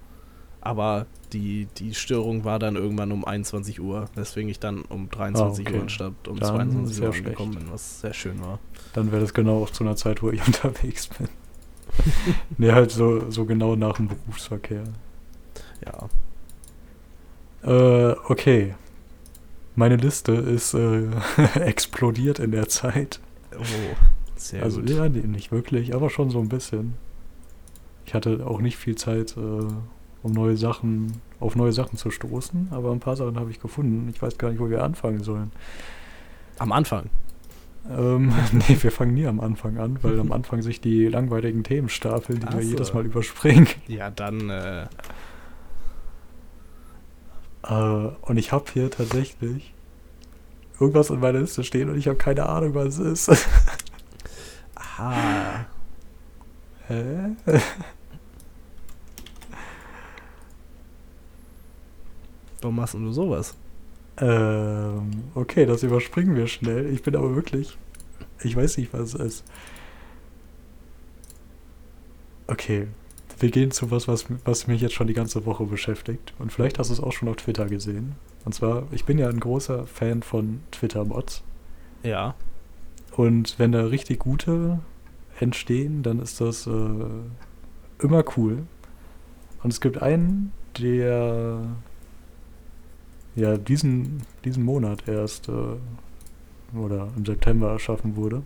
Aber 0.60 1.06
die, 1.32 1.66
die 1.76 1.94
Störung 1.94 2.44
war 2.44 2.58
dann 2.58 2.76
irgendwann 2.76 3.12
um 3.12 3.24
21 3.24 3.80
Uhr, 3.80 4.08
weswegen 4.14 4.50
ich 4.50 4.58
dann 4.58 4.82
um 4.82 5.08
23 5.10 5.64
Ah, 5.66 5.68
okay. 5.68 5.76
Uhr 5.76 5.82
anstatt 5.82 6.28
um 6.28 6.38
Dann 6.40 6.48
22 6.48 6.96
sehr 6.96 7.08
Uhr 7.08 7.14
angekommen 7.14 7.54
bin, 7.54 7.70
was 7.70 8.00
sehr 8.00 8.14
schön 8.14 8.40
war. 8.40 8.58
Dann 8.92 9.12
wäre 9.12 9.20
das 9.20 9.34
genau 9.34 9.62
auch 9.62 9.70
zu 9.70 9.84
einer 9.84 9.96
Zeit, 9.96 10.22
wo 10.22 10.30
ich 10.30 10.44
unterwegs 10.46 11.08
bin. 11.08 11.28
nee, 12.58 12.72
halt 12.72 12.90
so, 12.90 13.30
so 13.30 13.44
genau 13.44 13.76
nach 13.76 13.96
dem 13.96 14.08
Berufsverkehr. 14.08 14.84
Ja. 15.84 16.08
Äh, 17.62 18.16
okay. 18.28 18.74
Meine 19.74 19.96
Liste 19.96 20.32
ist 20.32 20.74
äh, 20.74 21.06
explodiert 21.54 22.40
in 22.40 22.50
der 22.50 22.68
Zeit. 22.68 23.20
Oh, 23.56 23.62
sehr 24.36 24.62
also 24.62 24.80
gut. 24.80 24.90
ja, 24.90 25.08
nee, 25.08 25.20
nicht 25.20 25.52
wirklich, 25.52 25.94
aber 25.94 26.10
schon 26.10 26.30
so 26.30 26.40
ein 26.40 26.48
bisschen. 26.48 26.94
Ich 28.06 28.14
hatte 28.14 28.44
auch 28.46 28.60
nicht 28.60 28.76
viel 28.76 28.96
Zeit, 28.96 29.36
äh, 29.36 29.66
um 30.22 30.32
neue 30.32 30.56
Sachen, 30.56 31.20
auf 31.40 31.56
neue 31.56 31.72
Sachen 31.72 31.96
zu 31.96 32.10
stoßen, 32.10 32.68
aber 32.70 32.92
ein 32.92 33.00
paar 33.00 33.16
Sachen 33.16 33.38
habe 33.38 33.50
ich 33.50 33.60
gefunden. 33.60 34.08
Ich 34.12 34.20
weiß 34.20 34.38
gar 34.38 34.50
nicht, 34.50 34.60
wo 34.60 34.68
wir 34.70 34.82
anfangen 34.82 35.22
sollen. 35.22 35.52
Am 36.58 36.72
Anfang. 36.72 37.10
Ähm, 37.88 38.32
nee, 38.52 38.76
wir 38.80 38.90
fangen 38.90 39.14
nie 39.14 39.26
am 39.26 39.40
Anfang 39.40 39.78
an, 39.78 39.98
weil 40.02 40.18
am 40.20 40.32
Anfang 40.32 40.62
sich 40.62 40.80
die 40.80 41.06
langweiligen 41.06 41.62
Themen 41.64 41.88
stapeln, 41.88 42.40
die 42.40 42.46
Ach 42.48 42.54
wir 42.54 42.62
so. 42.62 42.70
jedes 42.70 42.92
Mal 42.94 43.06
überspringen. 43.06 43.68
Ja, 43.86 44.10
dann, 44.10 44.50
äh, 44.50 44.86
Äh, 47.68 47.72
und 48.22 48.36
ich 48.36 48.52
habe 48.52 48.64
hier 48.72 48.90
tatsächlich 48.90 49.74
irgendwas 50.80 51.10
in 51.10 51.20
meiner 51.20 51.40
Liste 51.40 51.64
stehen 51.64 51.90
und 51.90 51.98
ich 51.98 52.06
habe 52.08 52.16
keine 52.18 52.48
Ahnung, 52.48 52.74
was 52.74 52.98
es 52.98 53.28
ist. 53.28 53.46
aha. 54.74 55.66
Hä? 56.88 57.36
Warum 62.60 62.76
machst 62.76 62.94
du 62.94 63.12
sowas? 63.12 63.56
Ähm, 64.20 65.10
okay, 65.34 65.66
das 65.66 65.82
überspringen 65.82 66.34
wir 66.34 66.46
schnell. 66.48 66.92
Ich 66.92 67.02
bin 67.02 67.14
aber 67.14 67.34
wirklich. 67.34 67.78
Ich 68.42 68.56
weiß 68.56 68.78
nicht, 68.78 68.92
was 68.92 69.14
es 69.14 69.20
ist. 69.20 69.44
Okay. 72.46 72.88
Wir 73.40 73.50
gehen 73.50 73.70
zu 73.70 73.92
was, 73.92 74.08
was, 74.08 74.26
was 74.44 74.66
mich 74.66 74.80
jetzt 74.80 74.94
schon 74.94 75.06
die 75.06 75.14
ganze 75.14 75.46
Woche 75.46 75.64
beschäftigt. 75.64 76.34
Und 76.40 76.52
vielleicht 76.52 76.80
hast 76.80 76.88
du 76.88 76.94
es 76.94 77.00
auch 77.00 77.12
schon 77.12 77.28
auf 77.28 77.36
Twitter 77.36 77.66
gesehen. 77.66 78.16
Und 78.44 78.52
zwar, 78.54 78.84
ich 78.90 79.04
bin 79.04 79.18
ja 79.18 79.28
ein 79.28 79.38
großer 79.38 79.86
Fan 79.86 80.22
von 80.22 80.60
Twitter-Bots. 80.72 81.44
Ja. 82.02 82.34
Und 83.12 83.58
wenn 83.58 83.70
da 83.70 83.84
richtig 83.86 84.18
gute 84.18 84.80
entstehen, 85.38 86.02
dann 86.02 86.18
ist 86.18 86.40
das 86.40 86.66
äh, 86.66 86.70
immer 88.00 88.24
cool. 88.36 88.66
Und 89.62 89.72
es 89.72 89.80
gibt 89.80 90.02
einen, 90.02 90.52
der 90.78 91.60
ja 93.38 93.56
diesen, 93.56 94.22
diesen 94.44 94.64
Monat 94.64 95.06
erst 95.08 95.48
äh, 95.48 96.76
oder 96.76 97.08
im 97.16 97.24
September 97.24 97.70
erschaffen 97.70 98.16
wurde, 98.16 98.42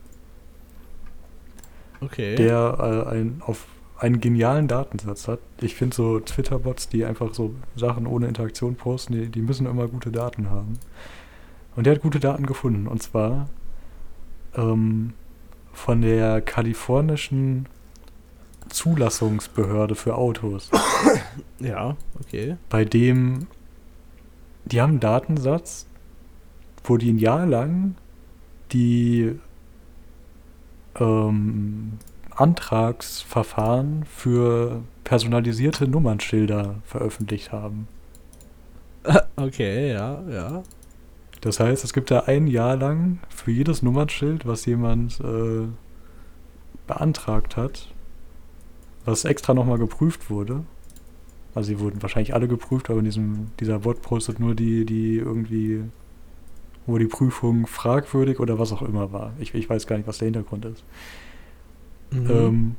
Okay. 2.01 2.35
der 2.37 3.07
äh, 3.09 3.11
ein, 3.11 3.43
auf 3.45 3.67
einen 3.99 4.21
genialen 4.21 4.67
Datensatz 4.67 5.29
hat. 5.29 5.39
Ich 5.61 5.77
finde 5.77 5.95
so 5.95 6.19
Twitter-Bots, 6.19 6.89
die 6.89 7.05
einfach 7.05 7.33
so 7.35 7.55
Sachen 7.77 8.07
ohne 8.07 8.27
Interaktion 8.27 8.75
posten, 8.75 9.13
die, 9.13 9.29
die 9.29 9.43
müssen 9.43 9.67
immer 9.67 9.87
gute 9.87 10.11
Daten 10.11 10.51
haben. 10.51 10.79
Und 11.77 11.87
der 11.87 11.95
hat 11.95 12.03
gute 12.03 12.19
Daten 12.19 12.47
gefunden. 12.47 12.89
Und 12.89 13.01
zwar 13.03 13.49
ähm, 14.57 15.13
von 15.73 16.03
der 16.03 16.41
kalifornischen 16.41 17.67
Zulassungsbehörde 18.69 19.95
für 19.95 20.17
Autos, 20.17 20.71
ja, 21.61 21.97
okay. 22.19 22.57
bei 22.69 22.85
dem 22.85 23.47
die 24.64 24.81
haben 24.81 24.90
einen 24.90 25.00
Datensatz, 25.00 25.87
wo 26.85 26.97
die 26.97 27.12
ein 27.12 27.19
Jahr 27.19 27.47
lang 27.47 27.95
die 28.73 29.38
ähm, 30.99 31.99
Antragsverfahren 32.31 34.04
für 34.04 34.83
personalisierte 35.04 35.87
Nummernschilder 35.88 36.76
veröffentlicht 36.85 37.52
haben. 37.52 37.88
Okay, 39.35 39.92
ja, 39.92 40.23
ja. 40.31 40.62
Das 41.40 41.59
heißt, 41.59 41.83
es 41.83 41.92
gibt 41.92 42.12
da 42.12 42.21
ein 42.21 42.47
Jahr 42.47 42.76
lang 42.76 43.19
für 43.28 43.50
jedes 43.50 43.83
Nummernschild, 43.83 44.47
was 44.47 44.64
jemand 44.64 45.19
äh, 45.19 45.66
beantragt 46.87 47.57
hat, 47.57 47.88
was 49.04 49.25
extra 49.25 49.54
nochmal 49.54 49.78
geprüft 49.78 50.31
wurde. 50.31 50.62
Also 51.55 51.69
sie 51.69 51.81
wurden 51.81 52.03
wahrscheinlich 52.03 52.35
alle 52.35 52.49
geprüft, 52.49 52.89
aber 52.89 53.01
in 53.01 53.05
diesem, 53.05 53.49
dieser 53.61 53.81
Bot 53.81 54.01
postet 54.03 54.41
nur 54.41 54.55
die, 54.55 54.87
die 54.87 55.17
irgendwie, 55.17 55.83
wo 56.87 56.99
die 56.99 57.07
Prüfung 57.07 57.67
fragwürdig 57.67 58.41
oder 58.41 58.59
was 58.59 58.73
auch 58.73 58.83
immer 58.83 59.13
war. 59.13 59.33
Ich, 59.39 59.55
ich 59.55 59.69
weiß 59.69 59.87
gar 59.87 59.97
nicht, 59.97 60.09
was 60.09 60.19
der 60.19 60.27
Hintergrund 60.27 60.65
ist. 60.65 60.85
Mhm. 62.11 62.31
Ähm, 62.31 62.77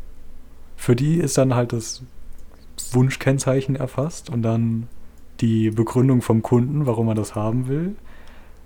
für 0.75 0.95
die 0.95 1.17
ist 1.17 1.37
dann 1.37 1.53
halt 1.53 1.71
das 1.71 2.03
Wunschkennzeichen 2.91 3.75
erfasst 3.75 4.29
und 4.29 4.41
dann 4.41 4.87
die 5.39 5.69
Begründung 5.69 6.21
vom 6.21 6.41
Kunden, 6.41 6.85
warum 6.85 7.07
er 7.07 7.15
das 7.15 7.35
haben 7.35 7.67
will. 7.67 7.95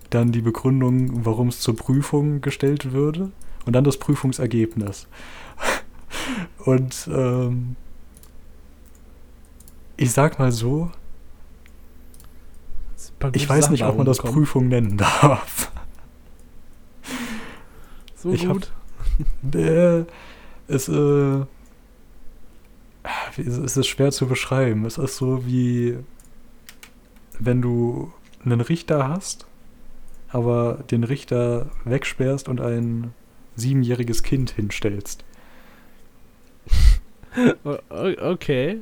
Dann 0.10 0.32
die 0.32 0.42
Begründung, 0.42 1.26
warum 1.26 1.50
es 1.50 1.60
zur 1.60 1.76
Prüfung 1.76 2.40
gestellt 2.40 2.94
würde. 2.94 3.32
Und 3.66 3.74
dann 3.74 3.84
das 3.84 3.98
Prüfungsergebnis. 3.98 5.08
und 6.66 7.10
ähm, 7.12 7.76
ich 9.98 10.12
sag 10.12 10.40
mal 10.40 10.52
so, 10.52 10.92
ich 13.34 13.48
weiß 13.50 13.66
Sachen 13.66 13.72
nicht, 13.74 13.84
ob 13.84 13.98
man 13.98 14.06
das. 14.06 14.20
Prüfung 14.20 14.68
nennen 14.68 14.98
darf. 14.98 15.72
So 18.16 18.32
Ich 18.32 18.46
hab- 18.46 18.54
gut. 18.54 18.72
Äh, 19.56 20.04
es, 20.68 20.88
äh, 20.90 21.40
es 23.38 23.78
ist 23.78 23.88
schwer 23.88 24.12
zu 24.12 24.28
beschreiben. 24.28 24.86
Es 24.86 25.00
ist 25.00 25.18
so 25.18 25.44
wie, 25.48 25.98
wenn 27.40 27.64
du 27.64 28.14
einen 28.46 28.62
Richter 28.62 29.08
hast, 29.08 29.48
aber 30.30 30.84
den 30.92 31.04
Richter 31.04 31.72
wegsperrst 31.86 32.48
und 32.48 32.62
ein 32.62 33.12
siebenjähriges 33.56 34.22
Kind 34.24 34.52
hinstellst. 34.52 35.24
Okay. 37.90 38.82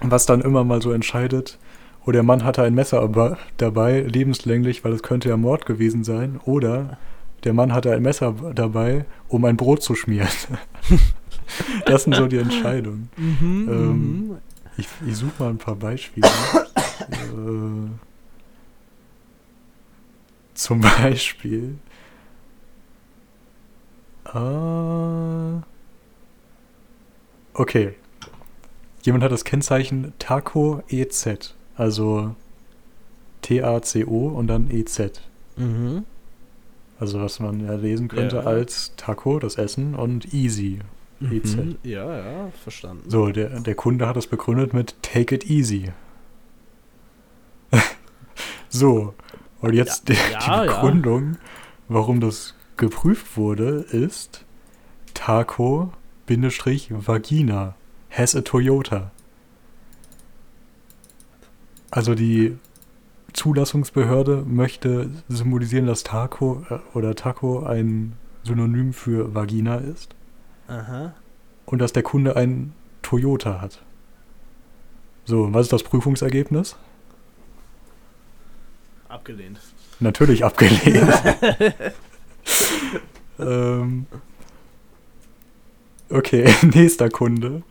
Was 0.00 0.26
dann 0.26 0.40
immer 0.40 0.64
mal 0.64 0.82
so 0.82 0.92
entscheidet, 0.92 1.58
oh, 2.04 2.12
der 2.12 2.22
Mann 2.22 2.44
hatte 2.44 2.62
ein 2.62 2.74
Messer 2.74 3.00
aber 3.00 3.38
dabei, 3.56 4.00
lebenslänglich, 4.00 4.84
weil 4.84 4.92
es 4.92 5.02
könnte 5.02 5.28
ja 5.28 5.36
Mord 5.36 5.66
gewesen 5.66 6.04
sein, 6.04 6.40
oder 6.44 6.98
der 7.44 7.52
Mann 7.54 7.72
hatte 7.72 7.92
ein 7.92 8.02
Messer 8.02 8.34
dabei, 8.54 9.04
um 9.28 9.44
ein 9.44 9.56
Brot 9.56 9.82
zu 9.82 9.94
schmieren. 9.94 10.28
das 11.86 12.04
sind 12.04 12.14
so 12.16 12.26
die 12.26 12.38
Entscheidungen. 12.38 13.08
Mhm, 13.16 13.68
Ähm, 13.68 14.28
mhm. 14.28 14.36
Ich, 14.76 14.88
ich 15.06 15.16
suche 15.16 15.32
mal 15.38 15.50
ein 15.50 15.58
paar 15.58 15.76
Beispiele. 15.76 16.26
äh, 16.26 17.88
zum 20.54 20.80
Beispiel. 20.80 21.76
Äh, 24.32 25.60
okay. 27.54 27.94
Jemand 29.04 29.22
hat 29.22 29.30
das 29.32 29.44
Kennzeichen 29.44 30.12
Taco 30.18 30.82
EZ. 30.88 31.54
Also 31.76 32.34
T-A-C-O 33.42 34.28
und 34.28 34.46
dann 34.46 34.70
EZ. 34.70 35.20
Mhm. 35.56 36.04
Also 36.98 37.20
was 37.20 37.38
man 37.38 37.60
ja 37.66 37.74
lesen 37.74 38.08
könnte 38.08 38.36
Ja. 38.36 38.42
als 38.44 38.92
Taco, 38.96 39.38
das 39.38 39.56
Essen, 39.56 39.94
und 39.94 40.32
Easy. 40.32 40.78
EZ. 41.20 41.56
Mhm. 41.56 41.76
Ja, 41.82 42.16
ja, 42.16 42.50
verstanden. 42.62 43.08
So, 43.10 43.28
der, 43.30 43.60
der 43.60 43.74
Kunde 43.74 44.08
hat 44.08 44.16
das 44.16 44.26
begründet 44.26 44.72
mit 44.72 44.94
Take 45.02 45.34
it 45.34 45.50
easy. 45.50 45.92
so, 48.70 49.12
und 49.60 49.74
jetzt 49.74 50.08
Ja, 50.08 50.14
die, 50.14 50.20
ja, 50.32 50.62
die. 50.62 50.68
Begründung, 50.68 51.36
warum 51.88 52.20
das 52.20 52.54
geprüft 52.78 53.36
wurde, 53.36 53.84
ist 53.90 54.44
Taco-Vagina 55.14 55.92
has 58.16 58.34
a 58.34 58.42
Toyota. 58.42 59.10
Also 61.90 62.14
die 62.14 62.56
Zulassungsbehörde 63.32 64.44
möchte 64.46 65.10
symbolisieren, 65.28 65.86
dass 65.86 66.02
Taco 66.02 66.64
äh, 66.70 66.78
oder 66.96 67.14
Taco 67.14 67.64
ein 67.64 68.14
Synonym 68.44 68.92
für 68.92 69.34
Vagina 69.34 69.76
ist 69.76 70.14
Aha. 70.68 71.14
und 71.66 71.78
dass 71.78 71.92
der 71.92 72.02
Kunde 72.02 72.36
ein 72.36 72.72
Toyota 73.02 73.60
hat. 73.60 73.82
So, 75.24 75.52
was 75.52 75.66
ist 75.66 75.72
das 75.72 75.82
Prüfungsergebnis? 75.82 76.76
Abgelehnt. 79.08 79.60
Natürlich 80.00 80.44
abgelehnt. 80.44 81.12
ähm, 83.38 84.06
okay, 86.10 86.52
nächster 86.74 87.08
Kunde. 87.08 87.62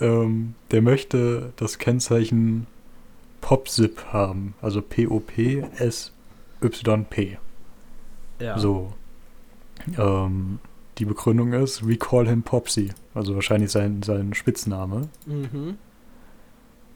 Ähm, 0.00 0.54
der 0.70 0.82
möchte 0.82 1.52
das 1.56 1.78
Kennzeichen 1.78 2.66
POPZIP 3.40 4.06
haben. 4.12 4.54
Also 4.60 4.82
P-O-P-S-Y-P. 4.82 6.08
Ja. 8.40 8.58
So. 8.58 8.92
Ähm, 9.98 10.58
die 10.98 11.04
Begründung 11.04 11.52
ist, 11.52 11.86
we 11.86 11.96
call 11.96 12.26
him 12.28 12.42
Popsy. 12.42 12.92
Also 13.14 13.34
wahrscheinlich 13.34 13.70
sein, 13.70 14.02
sein 14.02 14.34
Spitzname. 14.34 15.08
Mhm. 15.26 15.78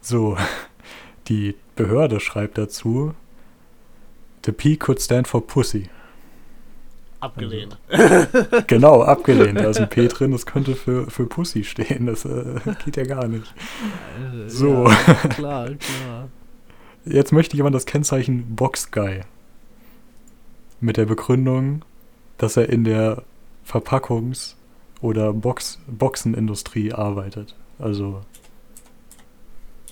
So, 0.00 0.37
die 1.28 1.57
Behörde 1.76 2.21
schreibt 2.21 2.59
dazu, 2.59 3.14
the 4.45 4.52
P 4.52 4.76
could 4.76 5.00
stand 5.00 5.28
for 5.28 5.47
Pussy. 5.47 5.88
Abgelehnt. 7.20 7.76
Genau, 8.68 9.02
abgelehnt. 9.02 9.58
Da 9.58 9.70
ist 9.70 9.80
ein 9.80 9.88
P 9.88 10.06
drin, 10.08 10.30
das 10.30 10.46
könnte 10.46 10.75
für, 10.76 11.10
für 11.10 11.26
Pussy 11.26 11.64
stehen. 11.64 12.06
Das 12.06 12.25
äh, 12.25 12.60
geht 12.84 12.96
ja 12.96 13.04
gar 13.04 13.26
nicht. 13.26 13.52
Äh, 14.44 14.48
So. 14.48 14.88
Ja, 14.88 15.14
klar, 15.28 15.66
klar. 15.75 16.28
Jetzt 17.04 17.32
möchte 17.32 17.56
jemand 17.56 17.75
das 17.75 17.87
Kennzeichen 17.87 18.54
Box 18.54 18.90
Guy. 18.90 19.22
Mit 20.80 20.96
der 20.96 21.06
Begründung, 21.06 21.82
dass 22.37 22.56
er 22.56 22.68
in 22.68 22.84
der 22.84 23.22
Verpackungs- 23.68 24.54
oder 25.00 25.32
Box 25.32 25.80
Boxenindustrie 25.88 26.92
arbeitet. 26.92 27.54
Also, 27.80 28.20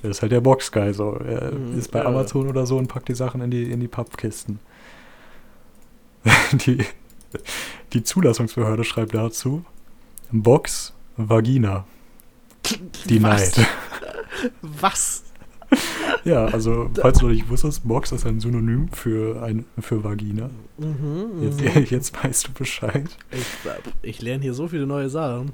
er 0.02 0.10
ist 0.10 0.22
halt 0.22 0.30
der 0.32 0.40
Box 0.42 0.70
Guy. 0.70 0.92
So. 0.94 1.14
Er 1.14 1.52
Mhm, 1.52 1.78
ist 1.78 1.90
bei 1.90 2.00
ja. 2.00 2.06
Amazon 2.06 2.48
oder 2.48 2.66
so 2.66 2.76
und 2.78 2.86
packt 2.86 3.08
die 3.08 3.14
Sachen 3.14 3.40
in 3.40 3.50
die, 3.50 3.70
in 3.70 3.80
die 3.80 3.88
Pappkisten. 3.88 4.60
die, 6.52 6.78
die 7.92 8.02
Zulassungsbehörde 8.02 8.84
schreibt 8.84 9.14
dazu: 9.14 9.64
Box 10.30 10.92
Vagina. 11.16 11.84
Denied. 13.08 13.66
Was? 14.62 15.22
Ja, 16.24 16.46
also, 16.46 16.90
falls 17.00 17.18
du 17.18 17.26
noch 17.26 17.32
nicht 17.32 17.48
wusstest, 17.48 17.86
Box 17.86 18.12
ist 18.12 18.26
ein 18.26 18.40
Synonym 18.40 18.88
für, 18.92 19.42
ein, 19.42 19.64
für 19.78 20.02
Vagina. 20.02 20.50
Mhm, 20.78 21.42
Jetzt, 21.42 21.60
mhm. 21.60 21.84
jetzt 21.90 22.24
weißt 22.24 22.48
du 22.48 22.52
Bescheid. 22.52 23.06
Ich, 23.30 23.46
ich 24.02 24.22
lerne 24.22 24.42
hier 24.42 24.54
so 24.54 24.68
viele 24.68 24.86
neue 24.86 25.08
Sachen. 25.08 25.52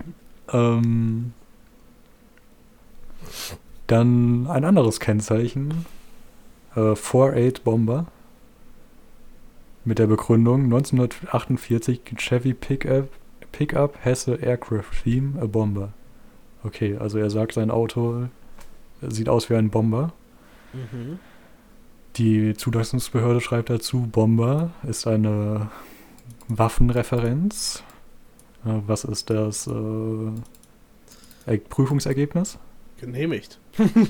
Ähm, 0.50 1.32
dann 3.86 4.46
ein 4.48 4.64
anderes 4.64 5.00
Kennzeichen. 5.00 5.86
Äh, 6.74 6.92
48 6.92 7.62
Bomber. 7.62 8.06
Mit 9.84 9.98
der 9.98 10.06
Begründung 10.06 10.64
1948 10.64 12.00
Chevy 12.16 12.54
Pickup, 12.54 13.08
Pickup 13.50 13.98
has 14.04 14.28
a 14.28 14.34
aircraft 14.36 15.02
theme, 15.02 15.38
a 15.40 15.46
bomber. 15.46 15.92
Okay, 16.64 16.96
also 16.96 17.18
er 17.18 17.30
sagt, 17.30 17.54
sein 17.54 17.70
Auto 17.70 18.28
sieht 19.00 19.28
aus 19.28 19.50
wie 19.50 19.56
ein 19.56 19.70
Bomber. 19.70 20.12
Mhm. 20.72 21.18
Die 22.16 22.54
Zulassungsbehörde 22.54 23.40
schreibt 23.40 23.68
dazu, 23.70 24.02
Bomber 24.02 24.70
ist 24.88 25.06
eine 25.08 25.68
Waffenreferenz. 26.46 27.82
Äh, 28.64 28.78
Was 28.86 29.02
ist 29.02 29.30
das 29.30 29.66
äh, 29.66 29.72
Er- 31.46 31.58
Prüfungsergebnis? 31.58 32.58
Genehmigt. 33.00 33.58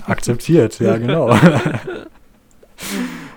Akzeptiert, 0.07 0.79
ja 0.81 0.99
genau. 0.99 1.35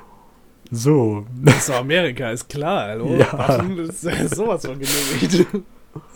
so, 0.72 1.26
Das 1.44 1.58
ist 1.58 1.70
Amerika, 1.72 2.32
ist 2.32 2.50
klar, 2.50 2.90
hallo? 2.90 3.16
Ja. 3.16 3.32
Waffen, 3.34 3.78
das 3.78 4.04
ist 4.04 4.36
sowas 4.36 4.66
von 4.66 4.80
genehmigt. 4.80 5.48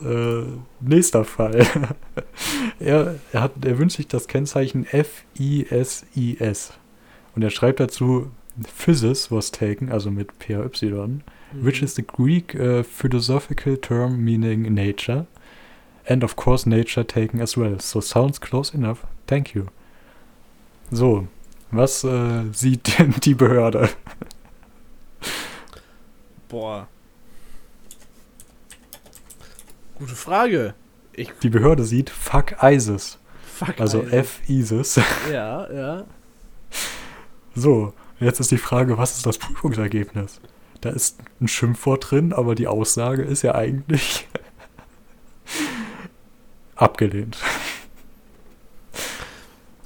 äh, 0.04 0.44
nächster 0.82 1.24
Fall. 1.24 1.66
er, 2.80 3.16
er, 3.32 3.42
hat, 3.42 3.52
er 3.64 3.78
wünscht 3.78 3.98
sich 3.98 4.08
das 4.08 4.28
Kennzeichen 4.28 4.86
FISIS. 4.86 6.04
Und 7.36 7.44
er 7.44 7.50
schreibt 7.50 7.80
dazu 7.80 8.32
physis 8.68 9.32
was 9.32 9.52
taken, 9.52 9.92
also 9.92 10.12
mit 10.12 10.32
PHY, 10.40 11.22
which 11.54 11.82
is 11.82 11.96
the 11.96 12.04
Greek 12.06 12.56
uh, 12.56 12.84
philosophical 12.84 13.78
term 13.78 14.24
meaning 14.24 14.74
nature. 14.74 15.26
And 16.08 16.24
of 16.24 16.36
course 16.36 16.68
nature 16.68 17.06
taken 17.06 17.40
as 17.40 17.56
well. 17.56 17.80
So 17.80 18.02
sounds 18.02 18.40
close 18.40 18.74
enough. 18.74 19.06
Thank 19.28 19.54
you. 19.54 19.68
So, 20.92 21.28
was 21.72 22.04
äh, 22.04 22.46
sieht 22.52 22.98
denn 22.98 23.14
die 23.24 23.36
Behörde? 23.36 23.90
Boah. 26.50 26.88
Gute 29.96 30.16
Frage. 30.16 30.74
Ich, 31.14 31.32
Die 31.44 31.50
Behörde 31.50 31.84
sieht 31.84 32.10
Fuck 32.10 32.56
ISIS. 32.62 33.20
fuck. 33.46 33.80
Also 33.80 34.06
ISIS. 34.48 35.00
Ja, 35.32 35.72
ja. 35.72 36.04
So, 37.56 37.94
jetzt 38.20 38.40
ist 38.40 38.52
die 38.52 38.58
Frage, 38.58 38.98
was 38.98 39.18
ist 39.18 39.26
das 39.26 39.38
Prüfungsergebnis? 39.38 40.40
Da 40.82 40.90
ist 40.90 41.20
ein 41.42 41.48
Schimpfwort 41.48 42.12
drin, 42.12 42.32
aber 42.32 42.56
die 42.56 42.68
Aussage 42.68 43.24
ist 43.24 43.42
ja 43.42 43.56
eigentlich 43.56 44.28
abgelehnt. 46.76 47.38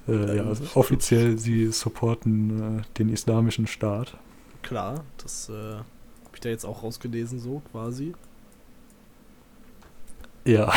äh, 0.07 0.37
ja, 0.37 0.43
also 0.43 0.65
offiziell, 0.75 1.39
sie 1.39 1.71
supporten 1.71 2.79
äh, 2.79 2.81
den 2.99 3.09
islamischen 3.09 3.65
Staat. 3.65 4.17
Klar, 4.61 5.03
das 5.17 5.49
äh, 5.49 5.77
da 6.45 6.49
jetzt 6.49 6.65
auch 6.65 6.83
rausgelesen, 6.83 7.39
so 7.39 7.61
quasi. 7.71 8.13
Ja. 10.45 10.71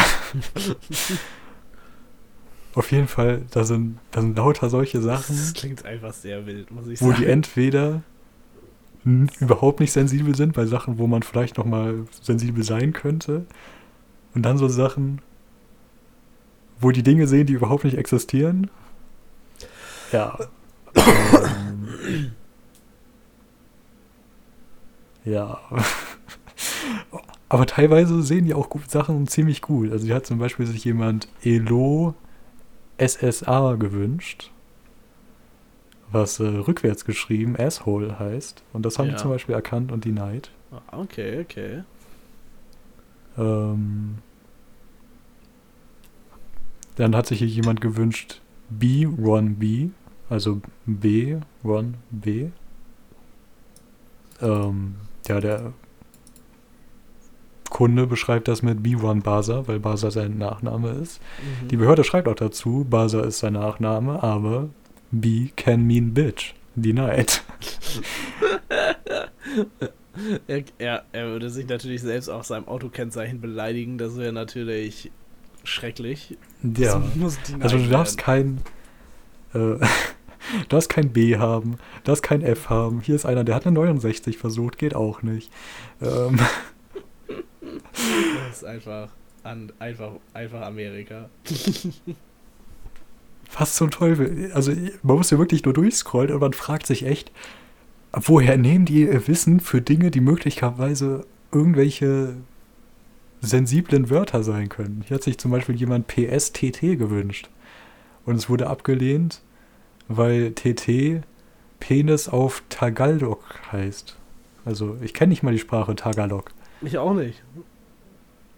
Auf 2.75 2.92
jeden 2.92 3.08
Fall, 3.08 3.42
da 3.50 3.64
sind, 3.64 3.99
da 4.11 4.20
sind 4.20 4.37
lauter 4.37 4.68
solche 4.68 5.00
Das 5.00 5.26
Sachen, 5.26 5.54
klingt 5.54 5.85
einfach 5.85 6.12
sehr 6.12 6.46
wild, 6.46 6.70
muss 6.70 6.87
ich 6.88 7.00
wo 7.00 7.08
sagen. 7.11 7.23
die 7.23 7.26
entweder 7.26 8.02
überhaupt 9.40 9.80
nicht 9.80 9.92
sensibel 9.92 10.35
sind 10.35 10.52
bei 10.52 10.66
Sachen, 10.66 10.99
wo 10.99 11.06
man 11.06 11.23
vielleicht 11.23 11.58
noch 11.58 11.64
mal 11.64 12.06
sensibel 12.20 12.64
sein 12.64 12.92
könnte. 12.92 13.46
Und 14.35 14.42
dann 14.42 14.58
so 14.58 14.68
Sachen, 14.68 15.23
wo 16.80 16.90
die 16.90 17.02
Dinge 17.04 17.26
sehen, 17.28 17.46
die 17.46 17.52
überhaupt 17.54 17.85
nicht 17.85 17.96
existieren. 17.96 18.70
Ja. 20.12 20.38
Ähm, 20.99 22.32
ja. 25.26 25.61
Aber 27.49 27.66
teilweise 27.66 28.23
sehen 28.23 28.45
die 28.47 28.54
auch 28.54 28.71
gut, 28.71 28.90
Sachen 28.90 29.26
ziemlich 29.28 29.61
gut. 29.62 29.92
Also, 29.92 30.06
hier 30.06 30.14
hat 30.14 30.26
zum 30.26 30.38
Beispiel 30.38 30.66
sich 30.66 30.85
jemand 30.85 31.28
Elo 31.45 32.14
SSA 32.99 33.75
gewünscht, 33.75 34.50
was 36.11 36.40
äh, 36.40 36.45
rückwärts 36.47 37.04
geschrieben 37.04 37.56
Asshole 37.59 38.18
heißt. 38.18 38.62
Und 38.73 38.87
das 38.87 38.99
haben 38.99 39.09
Ja. 39.09 39.12
die 39.16 39.18
zum 39.21 39.30
Beispiel 39.30 39.54
erkannt 39.54 39.92
und 39.92 40.04
denied. 40.04 40.50
Ah, 40.73 40.99
okay, 40.99 41.40
okay. 41.42 41.83
Ähm, 43.38 44.18
dann 46.97 47.14
hat 47.14 47.26
sich 47.26 47.38
hier 47.40 47.49
jemand 47.49 47.80
gewünscht 47.80 48.40
B, 48.71 49.06
Ron 49.06 49.56
B, 49.56 49.90
also 50.30 50.61
B, 50.87 51.37
Ron 51.64 51.95
B. 52.11 52.49
Ähm, 54.40 54.97
ja, 55.28 55.40
der 55.40 55.73
Kunde 57.71 58.06
beschreibt 58.06 58.49
das 58.49 58.62
mit 58.62 58.80
B1 58.80 59.23
Basa, 59.23 59.66
weil 59.66 59.80
Basa 59.80 60.11
sein 60.11 60.38
Nachname 60.38 60.90
ist. 60.90 61.21
Mhm. 61.62 61.68
Die 61.68 61.76
Behörde 61.76 62.04
schreibt 62.04 62.28
auch 62.28 62.35
dazu, 62.35 62.87
Basa 62.88 63.23
ist 63.23 63.40
sein 63.40 63.54
Nachname, 63.54 64.23
aber 64.23 64.68
B 65.11 65.49
can 65.56 65.87
mean 65.87 66.14
bitch. 66.14 66.54
Denied. 66.75 67.42
er, 70.47 70.62
er, 70.78 71.04
er 71.12 71.26
würde 71.28 71.50
sich 71.50 71.66
natürlich 71.66 72.02
selbst 72.02 72.28
auf 72.28 72.45
seinem 72.45 72.68
Autokennzeichen 72.68 73.40
beleidigen. 73.40 73.99
Das 73.99 74.16
wäre 74.16 74.33
natürlich 74.33 75.11
schrecklich. 75.64 76.37
Ja. 76.62 77.02
Also 77.61 77.78
du 77.78 77.88
darfst 77.88 78.18
kein 78.18 78.61
äh, 79.55 79.77
darfst 80.68 80.90
kein 80.90 81.12
B 81.12 81.37
haben, 81.37 81.78
darfst 82.04 82.22
kein 82.22 82.42
F 82.42 82.68
haben. 82.70 83.00
Hier 83.00 83.14
ist 83.14 83.26
einer, 83.26 83.44
der 83.44 83.54
hat 83.54 83.66
eine 83.66 83.74
69 83.74 84.38
versucht, 84.38 84.78
geht 84.78 84.94
auch 84.94 85.22
nicht. 85.22 85.50
Ähm, 86.00 86.38
Das 88.48 88.59
ist 88.59 88.64
einfach, 88.64 89.09
an, 89.42 89.72
einfach, 89.78 90.12
einfach 90.35 90.62
Amerika. 90.62 91.28
was 93.59 93.76
zum 93.76 93.90
Teufel? 93.90 94.50
Also 94.52 94.72
man 95.02 95.16
muss 95.16 95.30
ja 95.30 95.38
wirklich 95.38 95.64
nur 95.64 95.74
durchscrollen 95.74 96.32
und 96.32 96.40
man 96.40 96.52
fragt 96.52 96.87
sich 96.87 97.04
echt, 97.04 97.32
woher 98.12 98.56
nehmen 98.56 98.85
die 98.85 99.02
ihr 99.02 99.26
Wissen 99.28 99.61
für 99.61 99.80
Dinge, 99.80 100.11
die 100.11 100.20
möglicherweise 100.20 101.26
irgendwelche 101.52 102.35
sensiblen 103.40 104.11
Wörter 104.11 104.42
sein 104.42 104.68
können? 104.68 105.04
Hier 105.06 105.16
hat 105.16 105.22
sich 105.22 105.38
zum 105.38 105.50
Beispiel 105.50 105.76
jemand 105.76 106.06
PSTT 106.09 106.80
gewünscht. 106.80 107.48
Und 108.24 108.37
es 108.37 108.48
wurde 108.48 108.66
abgelehnt, 108.66 109.40
weil 110.09 110.53
TT 110.53 111.23
Penis 111.81 112.29
auf 112.29 112.62
Tagalog 112.69 113.42
heißt. 113.73 114.16
Also 114.64 114.97
ich 115.01 115.14
kenne 115.14 115.31
nicht 115.31 115.42
mal 115.42 115.53
die 115.53 115.59
Sprache 115.59 115.95
Tagalog. 115.95 116.51
Ich 116.83 116.99
auch 116.99 117.14
nicht. 117.14 117.42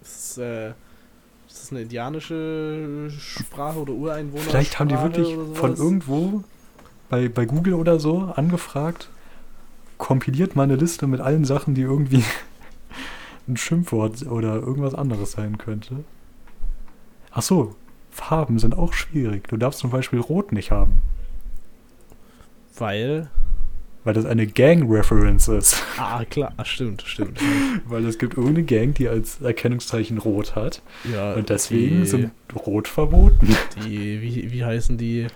Ist, 0.01 0.37
äh, 0.37 0.69
ist 0.69 1.63
das 1.63 1.71
eine 1.71 1.81
indianische 1.81 3.09
Sprache 3.11 3.79
oder 3.79 3.93
Ureinwohner? 3.93 4.43
Vielleicht 4.43 4.79
haben 4.79 4.89
die 4.89 4.99
wirklich 4.99 5.35
von 5.53 5.75
irgendwo 5.75 6.43
bei, 7.09 7.27
bei 7.27 7.45
Google 7.45 7.73
oder 7.73 7.99
so 7.99 8.31
angefragt, 8.35 9.09
kompiliert 9.97 10.55
mal 10.55 10.63
eine 10.63 10.75
Liste 10.75 11.07
mit 11.07 11.21
allen 11.21 11.45
Sachen, 11.45 11.75
die 11.75 11.81
irgendwie 11.81 12.23
ein 13.47 13.57
Schimpfwort 13.57 14.25
oder 14.27 14.55
irgendwas 14.55 14.95
anderes 14.95 15.33
sein 15.33 15.57
könnte. 15.57 16.03
Ach 17.31 17.41
so, 17.41 17.75
Farben 18.11 18.59
sind 18.59 18.75
auch 18.75 18.93
schwierig. 18.93 19.47
Du 19.47 19.57
darfst 19.57 19.79
zum 19.79 19.91
Beispiel 19.91 20.19
Rot 20.19 20.51
nicht 20.51 20.71
haben, 20.71 21.01
Weil. 22.79 23.29
weil 24.03 24.13
das 24.13 24.25
eine 24.25 24.47
Gang-Reference 24.47 25.47
ist. 25.49 25.83
Ah, 25.97 26.23
klar, 26.25 26.53
ah, 26.57 26.65
stimmt, 26.65 27.03
stimmt. 27.05 27.39
weil 27.85 28.05
es 28.05 28.17
gibt 28.17 28.35
irgendeine 28.37 28.63
Gang, 28.65 28.93
die 28.95 29.07
als 29.09 29.41
Erkennungszeichen 29.41 30.17
Rot 30.17 30.55
hat. 30.55 30.81
Ja, 31.11 31.33
Und 31.33 31.49
deswegen 31.49 32.01
die, 32.01 32.07
sind 32.07 32.31
Rot 32.65 32.87
verboten. 32.87 33.55
die 33.85 34.21
wie, 34.21 34.51
wie 34.51 34.63
heißen 34.65 34.97
die? 34.97 35.27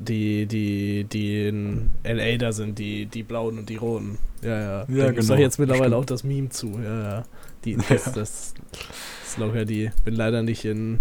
Die, 0.00 0.46
die, 0.46 1.04
die 1.10 1.48
in 1.48 1.90
LA 2.04 2.36
da 2.36 2.52
sind, 2.52 2.78
die, 2.78 3.06
die 3.06 3.24
blauen 3.24 3.58
und 3.58 3.68
die 3.68 3.74
roten. 3.76 4.16
Ja, 4.42 4.50
ja. 4.60 4.86
Ja, 4.88 5.06
da 5.06 5.10
genau, 5.10 5.26
doch 5.26 5.38
jetzt 5.38 5.58
mittlerweile 5.58 5.86
stimmt. 5.88 5.94
auch 6.02 6.04
das 6.04 6.22
Meme 6.22 6.50
zu. 6.50 6.78
Ja, 6.80 7.02
ja. 7.02 7.24
Die, 7.64 7.72
Ja. 7.72 7.78
das, 7.88 8.12
das 8.12 8.54
ist 9.26 9.38
locker 9.38 9.64
die. 9.64 9.90
Bin 10.04 10.14
leider 10.14 10.44
nicht 10.44 10.64
in 10.64 11.00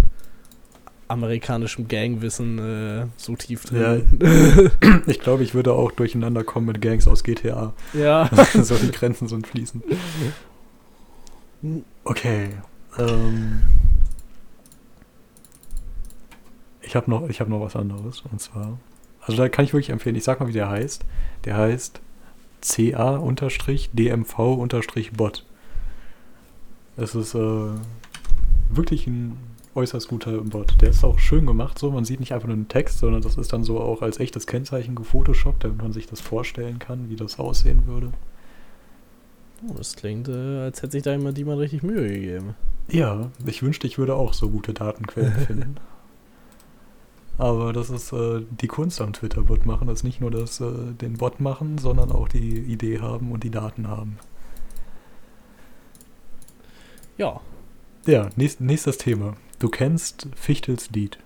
amerikanischem 1.07 1.87
Gangwissen 1.87 2.59
äh, 2.59 3.05
so 3.17 3.35
tief 3.35 3.65
drin. 3.65 4.19
Ich 5.07 5.19
glaube, 5.19 5.43
ich 5.43 5.53
würde 5.53 5.73
auch 5.73 5.91
durcheinander 5.91 6.43
kommen 6.43 6.65
mit 6.67 6.81
Gangs 6.81 7.07
aus 7.07 7.23
GTA. 7.23 7.73
Ja. 7.93 8.29
Solche 8.53 8.91
Grenzen 8.91 9.27
sind 9.27 9.47
fließend. 9.47 9.83
Okay. 12.03 12.49
Ähm, 12.97 13.61
ich 16.81 16.95
habe 16.95 17.09
noch, 17.09 17.29
ich 17.29 17.39
hab 17.41 17.47
noch 17.47 17.61
was 17.61 17.75
anderes. 17.75 18.23
Und 18.31 18.41
zwar. 18.41 18.77
Also 19.21 19.37
da 19.37 19.49
kann 19.49 19.65
ich 19.65 19.73
wirklich 19.73 19.89
empfehlen. 19.89 20.15
Ich 20.15 20.23
sag 20.23 20.39
mal, 20.39 20.47
wie 20.47 20.53
der 20.53 20.69
heißt. 20.69 21.05
Der 21.45 21.57
heißt 21.57 21.99
CA-DMV-Bot. 22.61 23.85
Es 26.97 27.13
ist 27.13 27.35
äh, 27.35 27.69
wirklich 28.69 29.05
ein 29.07 29.37
äußerst 29.77 30.07
guter 30.07 30.41
Bot. 30.41 30.81
Der 30.81 30.89
ist 30.89 31.03
auch 31.03 31.19
schön 31.19 31.45
gemacht, 31.45 31.79
so. 31.79 31.91
Man 31.91 32.03
sieht 32.03 32.19
nicht 32.19 32.33
einfach 32.33 32.47
nur 32.47 32.55
einen 32.55 32.67
Text, 32.67 32.99
sondern 32.99 33.21
das 33.21 33.37
ist 33.37 33.53
dann 33.53 33.63
so 33.63 33.79
auch 33.79 34.01
als 34.01 34.19
echtes 34.19 34.47
Kennzeichen 34.47 34.95
gefotoshoppt, 34.95 35.63
damit 35.63 35.81
man 35.81 35.93
sich 35.93 36.07
das 36.07 36.19
vorstellen 36.19 36.79
kann, 36.79 37.09
wie 37.09 37.15
das 37.15 37.39
aussehen 37.39 37.85
würde. 37.85 38.11
Oh, 39.67 39.73
das 39.75 39.95
klingt, 39.95 40.27
äh, 40.27 40.59
als 40.59 40.81
hätte 40.81 40.93
sich 40.93 41.03
da 41.03 41.11
jemand 41.11 41.37
jemand 41.37 41.59
richtig 41.59 41.83
Mühe 41.83 42.07
gegeben. 42.07 42.55
Ja, 42.89 43.31
ich 43.45 43.63
wünschte, 43.63 43.87
ich 43.87 43.97
würde 43.97 44.15
auch 44.15 44.33
so 44.33 44.49
gute 44.49 44.73
Datenquellen 44.73 45.33
finden. 45.47 45.75
Aber 47.37 47.71
das 47.71 47.91
ist 47.91 48.11
äh, 48.13 48.41
die 48.49 48.67
Kunst 48.67 48.99
am 48.99 49.13
Twitter-Bot 49.13 49.65
machen, 49.65 49.87
das 49.87 49.99
ist 49.99 50.03
nicht 50.03 50.21
nur 50.21 50.31
das 50.31 50.59
äh, 50.59 50.93
den 50.99 51.17
Bot 51.17 51.39
machen, 51.39 51.77
sondern 51.77 52.11
auch 52.11 52.27
die 52.27 52.57
Idee 52.57 52.99
haben 52.99 53.31
und 53.31 53.43
die 53.43 53.51
Daten 53.51 53.87
haben. 53.87 54.17
Ja, 57.17 57.41
Ja, 58.07 58.29
nächst, 58.35 58.61
nächstes 58.61 58.97
Thema. 58.97 59.35
Du 59.59 59.69
kennst 59.69 60.27
Fichtels 60.35 60.89
Lied. 60.91 61.17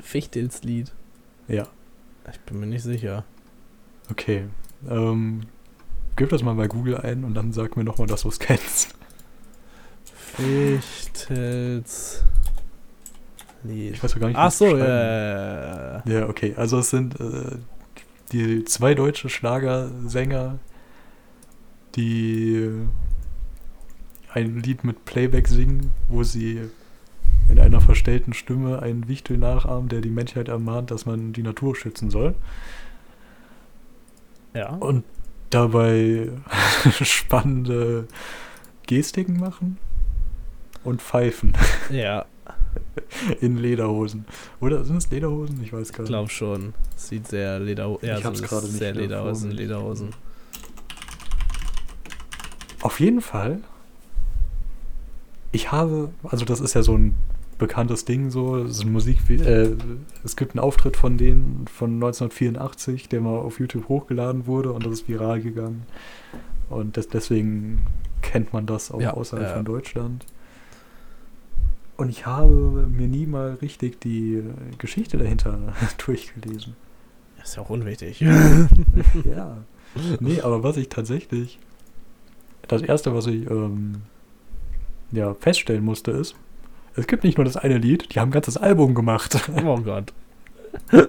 Fichtels 0.00 0.62
Lied. 0.64 0.92
Ja, 1.48 1.68
Ich 2.30 2.40
bin 2.40 2.60
mir 2.60 2.66
nicht 2.66 2.82
sicher. 2.82 3.24
okay. 4.10 4.44
Ähm, 4.88 5.42
gib 6.16 6.30
das 6.30 6.42
mal 6.42 6.54
bei 6.54 6.66
Google 6.66 6.96
ein 6.96 7.24
und 7.24 7.34
dann 7.34 7.52
sag 7.52 7.76
mir 7.76 7.84
nochmal, 7.84 8.06
dass 8.08 8.22
du 8.22 8.28
es 8.28 8.38
kennst. 8.40 8.94
Fichtels 10.14 12.24
Lied. 13.64 13.94
Ich 13.94 14.02
weiß 14.02 14.18
gar 14.18 14.28
nicht, 14.28 14.36
Ach 14.36 14.50
so, 14.50 14.76
ja. 14.76 16.02
Ja, 16.06 16.28
okay. 16.28 16.54
Also 16.56 16.78
es 16.78 16.90
sind 16.90 17.18
äh, 17.20 17.56
die 18.32 18.64
zwei 18.64 18.94
deutsche 18.94 19.28
Schlagersänger, 19.28 20.58
die 21.96 22.70
ein 24.34 24.60
Lied 24.60 24.84
mit 24.84 25.04
Playback 25.04 25.48
singen, 25.48 25.90
wo 26.08 26.22
sie 26.22 26.60
in 27.48 27.58
einer 27.58 27.80
verstellten 27.80 28.32
Stimme 28.32 28.80
einen 28.80 29.08
Wichtel 29.08 29.36
nachahmen, 29.36 29.88
der 29.88 30.00
die 30.00 30.10
Menschheit 30.10 30.48
ermahnt, 30.48 30.90
dass 30.90 31.06
man 31.06 31.32
die 31.32 31.42
Natur 31.42 31.76
schützen 31.76 32.10
soll. 32.10 32.34
Ja. 34.54 34.70
Und 34.76 35.04
dabei 35.50 36.30
spannende 37.02 38.06
Gestiken 38.86 39.38
machen 39.38 39.78
und 40.84 41.02
pfeifen 41.02 41.52
Ja, 41.90 42.24
in 43.40 43.56
Lederhosen. 43.56 44.24
Oder 44.60 44.84
sind 44.84 44.96
es 44.96 45.10
Lederhosen? 45.10 45.62
Ich 45.62 45.72
weiß 45.72 45.92
gar 45.92 45.94
ich 45.94 45.98
nicht. 46.00 46.08
glaube 46.08 46.30
schon. 46.30 46.74
Sieht 46.96 47.28
sehr 47.28 47.60
Leder 47.60 47.96
ja, 48.02 48.18
Ich 48.18 48.24
hab's 48.24 48.38
so 48.38 48.46
gerade 48.46 48.66
nicht 48.66 48.78
sehr 48.78 48.94
mehr 48.94 49.02
Leder 49.02 49.22
aus, 49.22 49.40
vor 49.40 49.48
mir. 49.48 49.54
Lederhosen. 49.54 50.10
Auf 52.80 52.98
jeden 52.98 53.20
Fall. 53.20 53.60
Ich 55.52 55.70
habe, 55.70 56.10
also 56.24 56.44
das 56.44 56.60
ist 56.60 56.74
ja 56.74 56.82
so 56.82 56.96
ein 56.96 57.14
bekanntes 57.58 58.04
Ding, 58.04 58.30
so, 58.30 58.54
ein 58.54 58.92
Musik, 58.92 59.18
äh, 59.30 59.76
es 60.24 60.36
gibt 60.36 60.52
einen 60.52 60.64
Auftritt 60.64 60.96
von 60.96 61.16
denen 61.16 61.66
von 61.72 61.94
1984, 61.94 63.08
der 63.08 63.20
mal 63.20 63.38
auf 63.38 63.60
YouTube 63.60 63.88
hochgeladen 63.88 64.46
wurde 64.46 64.72
und 64.72 64.84
das 64.84 64.92
ist 64.94 65.08
viral 65.08 65.40
gegangen. 65.40 65.84
Und 66.70 66.96
das, 66.96 67.08
deswegen 67.08 67.82
kennt 68.22 68.52
man 68.52 68.66
das 68.66 68.90
auch 68.90 69.00
Ja, 69.00 69.12
außerhalb 69.14 69.48
ja. 69.48 69.54
von 69.54 69.64
Deutschland. 69.64 70.26
Und 71.96 72.08
ich 72.08 72.26
habe 72.26 72.88
mir 72.90 73.06
nie 73.06 73.26
mal 73.26 73.54
richtig 73.60 74.00
die 74.00 74.36
äh, 74.36 74.42
Geschichte 74.78 75.18
dahinter 75.18 75.74
durchgelesen. 76.04 76.74
Ist 77.42 77.56
ja 77.56 77.62
auch 77.62 77.70
unwichtig. 77.70 78.20
ja. 78.20 79.58
Nee, 80.20 80.40
aber 80.40 80.62
was 80.62 80.76
ich 80.78 80.88
tatsächlich. 80.88 81.58
Das 82.68 82.82
erste, 82.82 83.14
was 83.14 83.26
ich 83.26 83.48
ähm, 83.50 84.02
ja, 85.12 85.34
feststellen 85.34 85.84
musste, 85.84 86.10
ist, 86.10 86.34
es 86.94 87.06
gibt 87.06 87.24
nicht 87.24 87.38
nur 87.38 87.44
das 87.44 87.56
eine 87.56 87.78
Lied, 87.78 88.14
die 88.14 88.20
haben 88.20 88.28
ein 88.28 88.32
ganzes 88.32 88.56
Album 88.56 88.94
gemacht. 88.94 89.38
oh 89.64 89.80
Gott. 89.80 90.12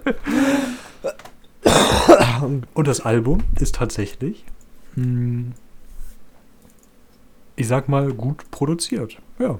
Und 2.74 2.86
das 2.86 3.00
Album 3.00 3.42
ist 3.58 3.74
tatsächlich, 3.76 4.44
mh, 4.96 5.52
ich 7.56 7.68
sag 7.68 7.88
mal, 7.88 8.12
gut 8.12 8.50
produziert. 8.50 9.16
Ja. 9.38 9.58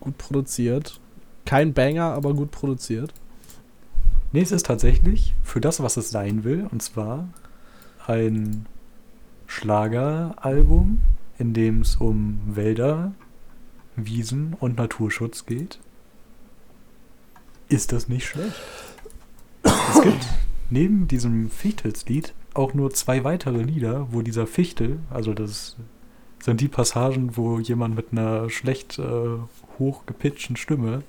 Gut 0.00 0.18
produziert. 0.18 1.00
Kein 1.44 1.72
Banger, 1.72 2.12
aber 2.12 2.34
gut 2.34 2.50
produziert. 2.50 3.12
Nee, 4.32 4.42
es 4.42 4.52
ist 4.52 4.66
tatsächlich 4.66 5.34
für 5.42 5.60
das, 5.60 5.82
was 5.82 5.96
es 5.96 6.10
sein 6.10 6.44
will, 6.44 6.66
und 6.70 6.82
zwar 6.82 7.28
ein 8.06 8.66
Schlageralbum, 9.46 11.00
in 11.38 11.54
dem 11.54 11.80
es 11.80 11.96
um 11.96 12.38
Wälder, 12.46 13.12
Wiesen 14.06 14.54
und 14.58 14.76
Naturschutz 14.76 15.46
geht. 15.46 15.78
Ist 17.68 17.92
das 17.92 18.08
nicht 18.08 18.26
schlecht? 18.26 18.54
Es 19.62 20.02
gibt 20.02 20.26
neben 20.70 21.08
diesem 21.08 21.50
Fichtelslied 21.50 22.34
auch 22.54 22.74
nur 22.74 22.90
zwei 22.92 23.24
weitere 23.24 23.62
Lieder, 23.62 24.08
wo 24.10 24.22
dieser 24.22 24.46
Fichtel, 24.46 24.98
also 25.10 25.34
das 25.34 25.76
sind 26.40 26.60
die 26.60 26.68
Passagen, 26.68 27.36
wo 27.36 27.58
jemand 27.58 27.94
mit 27.94 28.12
einer 28.12 28.48
schlecht 28.50 28.98
äh, 28.98 29.38
hochgepitchten 29.78 30.56
Stimme 30.56 31.02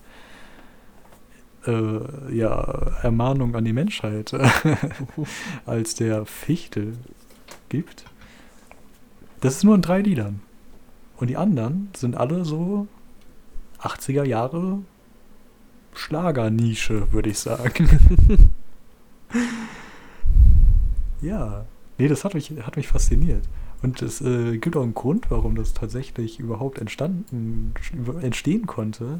äh, 1.65 2.35
ja, 2.35 2.61
Ermahnung 3.01 3.55
an 3.55 3.65
die 3.65 3.73
Menschheit 3.73 4.33
als 5.65 5.95
der 5.95 6.25
Fichtel 6.25 6.93
gibt. 7.69 8.05
Das 9.41 9.57
ist 9.57 9.63
nur 9.63 9.75
in 9.75 9.81
drei 9.81 10.01
Liedern. 10.01 10.41
Und 11.19 11.27
die 11.27 11.37
anderen 11.37 11.89
sind 11.95 12.15
alle 12.15 12.45
so 12.45 12.87
80er 13.81 14.23
Jahre 14.23 14.79
Schlagernische, 15.93 17.11
würde 17.11 17.29
ich 17.29 17.39
sagen. 17.39 17.89
ja. 21.21 21.65
Nee, 21.97 22.07
das 22.07 22.23
hat 22.23 22.35
mich, 22.35 22.51
hat 22.61 22.77
mich 22.77 22.87
fasziniert. 22.87 23.43
Und 23.81 24.01
es 24.01 24.21
äh, 24.21 24.57
gibt 24.57 24.77
auch 24.77 24.83
einen 24.83 24.93
Grund, 24.93 25.29
warum 25.29 25.55
das 25.55 25.73
tatsächlich 25.73 26.39
überhaupt 26.39 26.79
entstanden, 26.79 27.73
entstehen 28.21 28.65
konnte. 28.65 29.19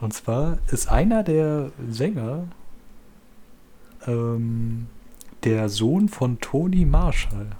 Und 0.00 0.12
zwar 0.12 0.58
ist 0.72 0.88
einer 0.88 1.22
der 1.22 1.70
Sänger 1.88 2.48
ähm, 4.08 4.88
der 5.44 5.68
Sohn 5.68 6.08
von 6.08 6.40
Toni 6.40 6.84
Marshall. 6.84 7.50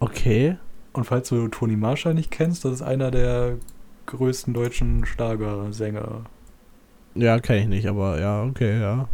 Okay. 0.00 0.56
Und 0.94 1.04
falls 1.04 1.28
du 1.28 1.48
Toni 1.48 1.76
Marshall 1.76 2.14
nicht 2.14 2.30
kennst, 2.30 2.64
das 2.64 2.72
ist 2.72 2.82
einer 2.82 3.10
der 3.10 3.56
größten 4.06 4.54
deutschen 4.54 5.04
Schlagersänger. 5.04 6.24
Ja, 7.14 7.38
kenne 7.40 7.60
ich 7.60 7.68
nicht, 7.68 7.86
aber 7.86 8.18
ja, 8.18 8.42
okay, 8.44 8.80
ja. 8.80 9.08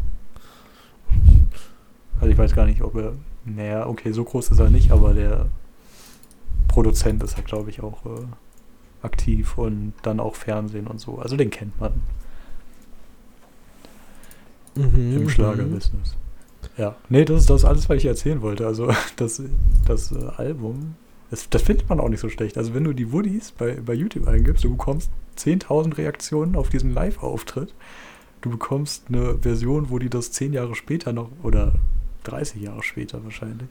Also 2.21 2.31
ich 2.31 2.39
weiß 2.39 2.55
gar 2.55 2.67
nicht, 2.67 2.83
ob 2.83 2.95
er. 2.95 3.15
Naja, 3.45 3.87
okay, 3.87 4.13
so 4.13 4.23
groß 4.23 4.51
ist 4.51 4.59
er 4.59 4.71
nicht, 4.71 4.93
aber 4.93 5.15
der 5.15 5.47
Produzent 6.69 7.23
ist 7.23 7.37
halt, 7.37 7.47
glaube 7.47 7.71
ich, 7.71 7.83
auch 7.83 8.05
äh, 8.05 8.27
aktiv 9.03 9.59
und 9.59 9.95
dann 10.03 10.21
auch 10.21 10.37
Fernsehen 10.37 10.87
und 10.87 11.01
so. 11.01 11.19
Also 11.19 11.37
den 11.37 11.51
kennt 11.51 11.81
man 11.81 12.03
Mhm, 14.75 15.17
im 15.17 15.23
mhm. 15.23 15.29
Schlagerbusiness. 15.29 16.17
Ja. 16.77 16.97
Nee, 17.09 17.25
das 17.25 17.41
ist 17.41 17.51
das 17.51 17.65
alles, 17.65 17.89
was 17.89 17.99
ich 17.99 18.07
erzählen 18.07 18.41
wollte. 18.43 18.67
Also 18.67 18.91
das, 19.17 19.43
das 19.87 20.13
äh, 20.13 20.25
Album, 20.37 20.95
das, 21.31 21.49
das 21.49 21.63
findet 21.63 21.89
man 21.89 22.01
auch 22.01 22.09
nicht 22.09 22.21
so 22.21 22.29
schlecht. 22.29 22.59
Also 22.59 22.75
wenn 22.75 22.85
du 22.85 22.93
die 22.93 23.13
Woodies 23.13 23.53
bei, 23.53 23.75
bei 23.75 23.95
YouTube 23.95 24.27
eingibst, 24.27 24.65
du 24.65 24.71
bekommst 24.71 25.11
10.000 25.39 25.97
Reaktionen 25.99 26.57
auf 26.57 26.69
diesen 26.69 26.93
Live-Auftritt. 26.93 27.75
Du 28.41 28.51
bekommst 28.51 29.05
eine 29.09 29.39
Version, 29.39 29.91
wo 29.91 29.99
die 29.99 30.11
das 30.11 30.33
10 30.33 30.53
Jahre 30.53 30.75
später 30.75 31.13
noch, 31.13 31.31
oder 31.43 31.75
30 32.25 32.63
Jahre 32.63 32.83
später 32.83 33.23
wahrscheinlich, 33.25 33.69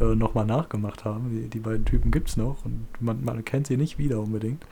äh, 0.00 0.14
nochmal 0.14 0.46
nachgemacht 0.46 1.04
haben. 1.04 1.30
Die, 1.30 1.48
die 1.48 1.60
beiden 1.60 1.84
Typen 1.84 2.10
gibt 2.10 2.28
es 2.28 2.36
noch 2.36 2.64
und 2.64 2.86
man, 3.00 3.24
man 3.24 3.44
kennt 3.44 3.66
sie 3.66 3.76
nicht 3.76 3.98
wieder 3.98 4.20
unbedingt. 4.20 4.64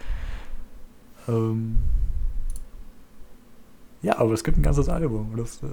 Ähm 1.29 1.79
ja, 4.03 4.19
aber 4.19 4.33
es 4.33 4.45
gibt 4.45 4.57
ein 4.57 4.63
ganzes 4.63 4.89
Album. 4.89 5.33
Das, 5.37 5.63
äh, 5.63 5.67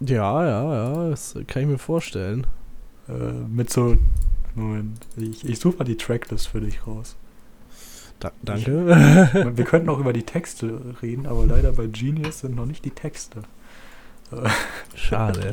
Ja, 0.00 0.46
ja, 0.46 0.74
ja, 0.74 1.10
das 1.10 1.36
kann 1.46 1.62
ich 1.62 1.68
mir 1.68 1.78
vorstellen. 1.78 2.46
Äh, 3.06 3.32
mit 3.48 3.70
so. 3.70 3.98
Moment, 4.54 5.06
ich, 5.16 5.44
ich 5.44 5.58
suche 5.58 5.78
mal 5.78 5.84
die 5.84 5.96
Tracklist 5.96 6.48
für 6.48 6.60
dich 6.60 6.86
raus. 6.86 7.16
Da, 8.18 8.32
danke. 8.42 9.50
Wir 9.56 9.64
könnten 9.64 9.88
auch 9.88 9.98
über 9.98 10.12
die 10.12 10.24
Texte 10.24 10.94
reden, 11.00 11.26
aber 11.26 11.46
leider 11.46 11.72
bei 11.72 11.86
Genius 11.86 12.40
sind 12.40 12.54
noch 12.54 12.66
nicht 12.66 12.84
die 12.84 12.90
Texte. 12.90 13.42
Äh, 14.30 14.48
Schade. 14.94 15.52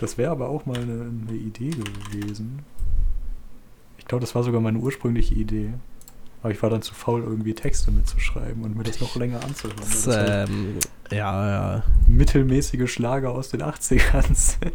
Das 0.00 0.18
wäre 0.18 0.30
aber 0.30 0.48
auch 0.48 0.66
mal 0.66 0.78
eine, 0.78 1.10
eine 1.28 1.36
Idee 1.36 1.70
gewesen. 1.70 2.60
Ich 3.98 4.06
glaube, 4.06 4.22
das 4.22 4.34
war 4.34 4.42
sogar 4.42 4.60
meine 4.60 4.78
ursprüngliche 4.78 5.34
Idee. 5.34 5.74
Aber 6.42 6.52
ich 6.52 6.62
war 6.62 6.68
dann 6.68 6.82
zu 6.82 6.94
faul, 6.94 7.22
irgendwie 7.22 7.54
Texte 7.54 7.90
mitzuschreiben 7.90 8.64
und 8.64 8.76
mir 8.76 8.82
das 8.82 9.00
noch 9.00 9.16
länger 9.16 9.42
anzuhören. 9.42 9.78
das 9.80 10.06
halt 10.06 10.50
ähm, 10.50 10.78
ja, 11.10 11.76
ja. 11.76 11.82
mittelmäßige 12.06 12.90
Schlager 12.90 13.30
aus 13.30 13.48
den 13.48 13.62
80ern 13.62 14.34
sind. 14.34 14.74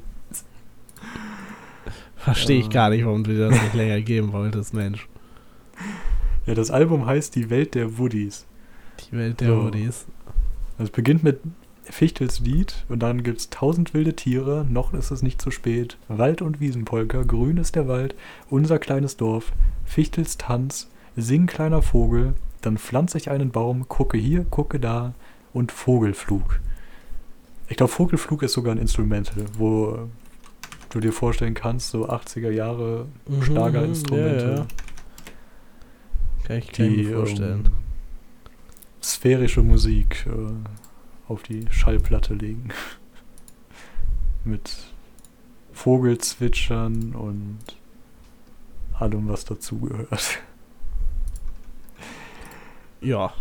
Verstehe 2.19 2.59
ich 2.59 2.65
Ja. 2.65 2.71
gar 2.71 2.89
nicht, 2.89 3.05
warum 3.05 3.23
du 3.23 3.31
dir 3.31 3.49
das 3.49 3.61
nicht 3.61 3.73
länger 3.73 3.99
geben 4.01 4.31
wolltest, 4.33 4.73
Mensch. 4.73 5.07
Ja, 6.45 6.53
das 6.53 6.71
Album 6.71 7.05
heißt 7.05 7.35
Die 7.35 7.49
Welt 7.49 7.75
der 7.75 7.97
Woodies. 7.97 8.45
Die 9.11 9.17
Welt 9.17 9.39
der 9.41 9.47
So. 9.47 9.63
Woodies. 9.63 10.05
Es 10.77 10.89
beginnt 10.89 11.23
mit 11.23 11.39
Fichtels 11.83 12.39
Lied 12.39 12.85
und 12.87 12.99
dann 12.99 13.23
gibt's 13.23 13.49
tausend 13.49 13.93
wilde 13.93 14.15
Tiere, 14.15 14.65
noch 14.69 14.93
ist 14.93 15.11
es 15.11 15.23
nicht 15.23 15.41
zu 15.41 15.49
spät. 15.51 15.97
Wald- 16.07 16.41
und 16.41 16.59
Wiesenpolka, 16.59 17.23
grün 17.23 17.57
ist 17.57 17.75
der 17.75 17.87
Wald, 17.87 18.15
unser 18.49 18.77
kleines 18.79 19.17
Dorf, 19.17 19.51
Fichtels 19.85 20.37
Tanz, 20.37 20.87
sing 21.15 21.47
kleiner 21.47 21.81
Vogel, 21.81 22.33
dann 22.61 22.77
pflanze 22.77 23.17
ich 23.17 23.31
einen 23.31 23.49
Baum, 23.51 23.87
gucke 23.87 24.17
hier, 24.17 24.43
gucke 24.43 24.79
da 24.79 25.13
und 25.51 25.71
Vogelflug. 25.71 26.59
Ich 27.69 27.77
glaube, 27.77 27.91
Vogelflug 27.91 28.43
ist 28.43 28.53
sogar 28.53 28.73
ein 28.75 28.79
Instrumental, 28.79 29.45
wo 29.57 30.09
du 30.89 30.99
dir 30.99 31.13
vorstellen 31.13 31.53
kannst, 31.53 31.91
so 31.91 32.09
80er 32.09 32.49
Jahre 32.51 33.07
Mhm, 33.27 33.43
Schlagerinstrumente, 33.43 34.45
ja, 34.45 34.55
ja. 34.55 34.67
Kann 36.43 36.57
ich, 36.57 36.71
die 36.71 36.89
mir 36.89 37.15
vorstellen. 37.17 37.65
ähm, 37.65 37.71
sphärische 39.03 39.61
Musik 39.61 40.25
äh, 40.27 41.31
auf 41.31 41.43
die 41.43 41.65
Schallplatte 41.69 42.33
legen. 42.33 42.69
Mit 44.43 44.75
Vogelzwitschern 45.73 47.13
und 47.13 47.59
allem, 48.93 49.27
was 49.27 49.45
dazugehört. 49.45 50.39
Ja. 53.01 53.33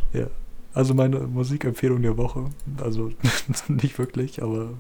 Also 0.75 0.95
meine 0.95 1.21
Musikempfehlung 1.21 2.03
der 2.03 2.17
Woche. 2.17 2.51
Also 2.81 3.11
nicht 3.69 3.99
wirklich, 3.99 4.43
aber 4.43 4.75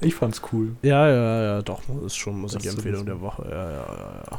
ich 0.00 0.14
fand's 0.14 0.42
cool. 0.52 0.76
Ja, 0.82 1.08
ja, 1.08 1.42
ja, 1.42 1.62
doch, 1.62 1.82
ist 2.04 2.16
schon 2.16 2.40
Musikempfehlung 2.40 3.04
der 3.04 3.20
Woche. 3.20 3.46
Ja, 3.50 3.70
ja, 3.70 3.86
ja, 3.86 4.22
ja. 4.30 4.38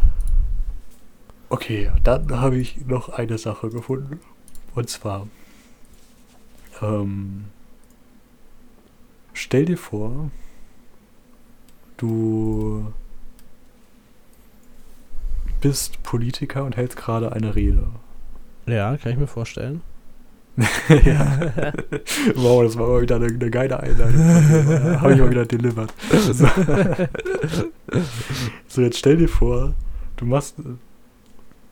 Okay, 1.50 1.92
dann 2.04 2.40
habe 2.40 2.58
ich 2.58 2.86
noch 2.86 3.10
eine 3.10 3.38
Sache 3.38 3.70
gefunden. 3.70 4.20
Und 4.76 4.90
zwar, 4.90 5.28
ähm, 6.82 7.46
stell 9.34 9.66
dir 9.66 9.78
vor, 9.78 10.30
du 11.98 12.94
bist 15.60 16.02
Politiker 16.04 16.64
und 16.64 16.78
hältst 16.78 16.98
gerade 16.98 17.32
eine 17.34 17.56
Rede. 17.56 17.88
Ja, 18.66 18.96
kann 18.98 19.12
ich 19.12 19.18
mir 19.18 19.28
vorstellen. 19.28 19.82
Ja. 21.06 21.52
wow, 22.36 22.64
das 22.64 22.78
war 22.78 22.88
mal 22.88 23.02
wieder 23.02 23.16
eine, 23.16 23.28
eine 23.28 23.50
geile 23.50 23.80
Einleitung. 23.80 24.24
Habe 25.02 25.14
ich 25.14 25.20
mal 25.20 25.30
wieder 25.30 25.46
delivered. 25.46 25.94
So. 26.12 26.48
so, 28.68 28.82
jetzt 28.82 28.98
stell 28.98 29.18
dir 29.18 29.30
vor, 29.30 29.74
du 30.18 30.26
machst, 30.26 30.56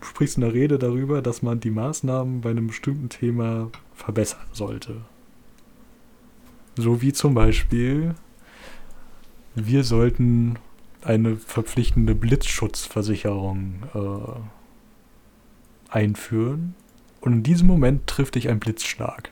sprichst 0.02 0.38
eine 0.38 0.54
Rede 0.54 0.78
darüber, 0.78 1.22
dass 1.22 1.42
man 1.42 1.60
die 1.60 1.72
Maßnahmen 1.72 2.42
bei 2.42 2.52
einem 2.52 2.68
bestimmten 2.68 3.10
Thema 3.10 3.70
verbessern 3.94 4.48
sollte. 4.54 4.96
So 6.76 7.02
wie 7.02 7.12
zum 7.12 7.34
Beispiel, 7.34 8.14
wir 9.56 9.84
sollten 9.84 10.60
eine 11.02 11.36
verpflichtende 11.38 12.16
Blitzschutzversicherung 12.16 13.84
äh, 13.94 14.40
einführen. 15.90 16.76
Und 17.28 17.34
in 17.34 17.44
diesem 17.44 17.68
Moment 17.68 18.08
trifft 18.08 18.36
dich 18.36 18.48
ein 18.48 18.58
Blitzschlag. 18.58 19.32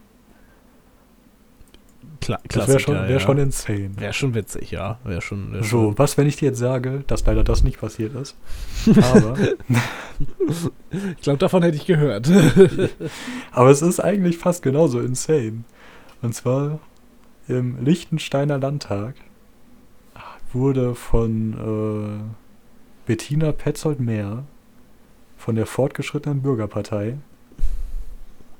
Klar, 2.20 2.42
Das 2.50 2.68
wäre 2.68 2.80
schon, 2.80 2.96
wär 2.96 3.10
ja. 3.10 3.20
schon 3.22 3.38
insane. 3.38 3.92
Wäre 3.96 4.12
schon 4.12 4.34
witzig, 4.36 4.72
ja. 4.72 5.00
Wäre 5.06 5.22
schon. 5.22 5.54
Wär 5.54 5.64
So, 5.64 5.70
schon. 5.70 5.98
was, 5.98 6.18
wenn 6.18 6.28
ich 6.28 6.36
dir 6.36 6.48
jetzt 6.48 6.58
sage, 6.60 7.06
dass 7.08 7.26
leider 7.26 7.46
das 7.46 7.64
nicht 7.64 7.80
passiert 7.80 8.14
ist? 8.16 8.36
Aber, 8.98 9.38
Ich 11.16 11.22
glaube, 11.22 11.38
davon 11.40 11.64
hätte 11.64 11.78
ich 11.78 11.86
gehört. 11.86 12.30
aber 13.52 13.70
es 13.70 13.82
ist 13.82 14.02
eigentlich 14.02 14.38
fast 14.40 14.62
genauso 14.62 15.00
insane. 15.00 15.64
Und 16.22 16.36
zwar 16.36 16.80
im 17.48 17.82
Liechtensteiner 17.82 18.58
Landtag 18.58 19.16
wurde 20.52 20.96
von 20.96 21.54
äh, 21.54 23.08
Bettina 23.08 23.54
Petzold-Mehr 23.54 24.44
von 25.38 25.56
der 25.56 25.66
fortgeschrittenen 25.66 26.42
Bürgerpartei 26.42 27.20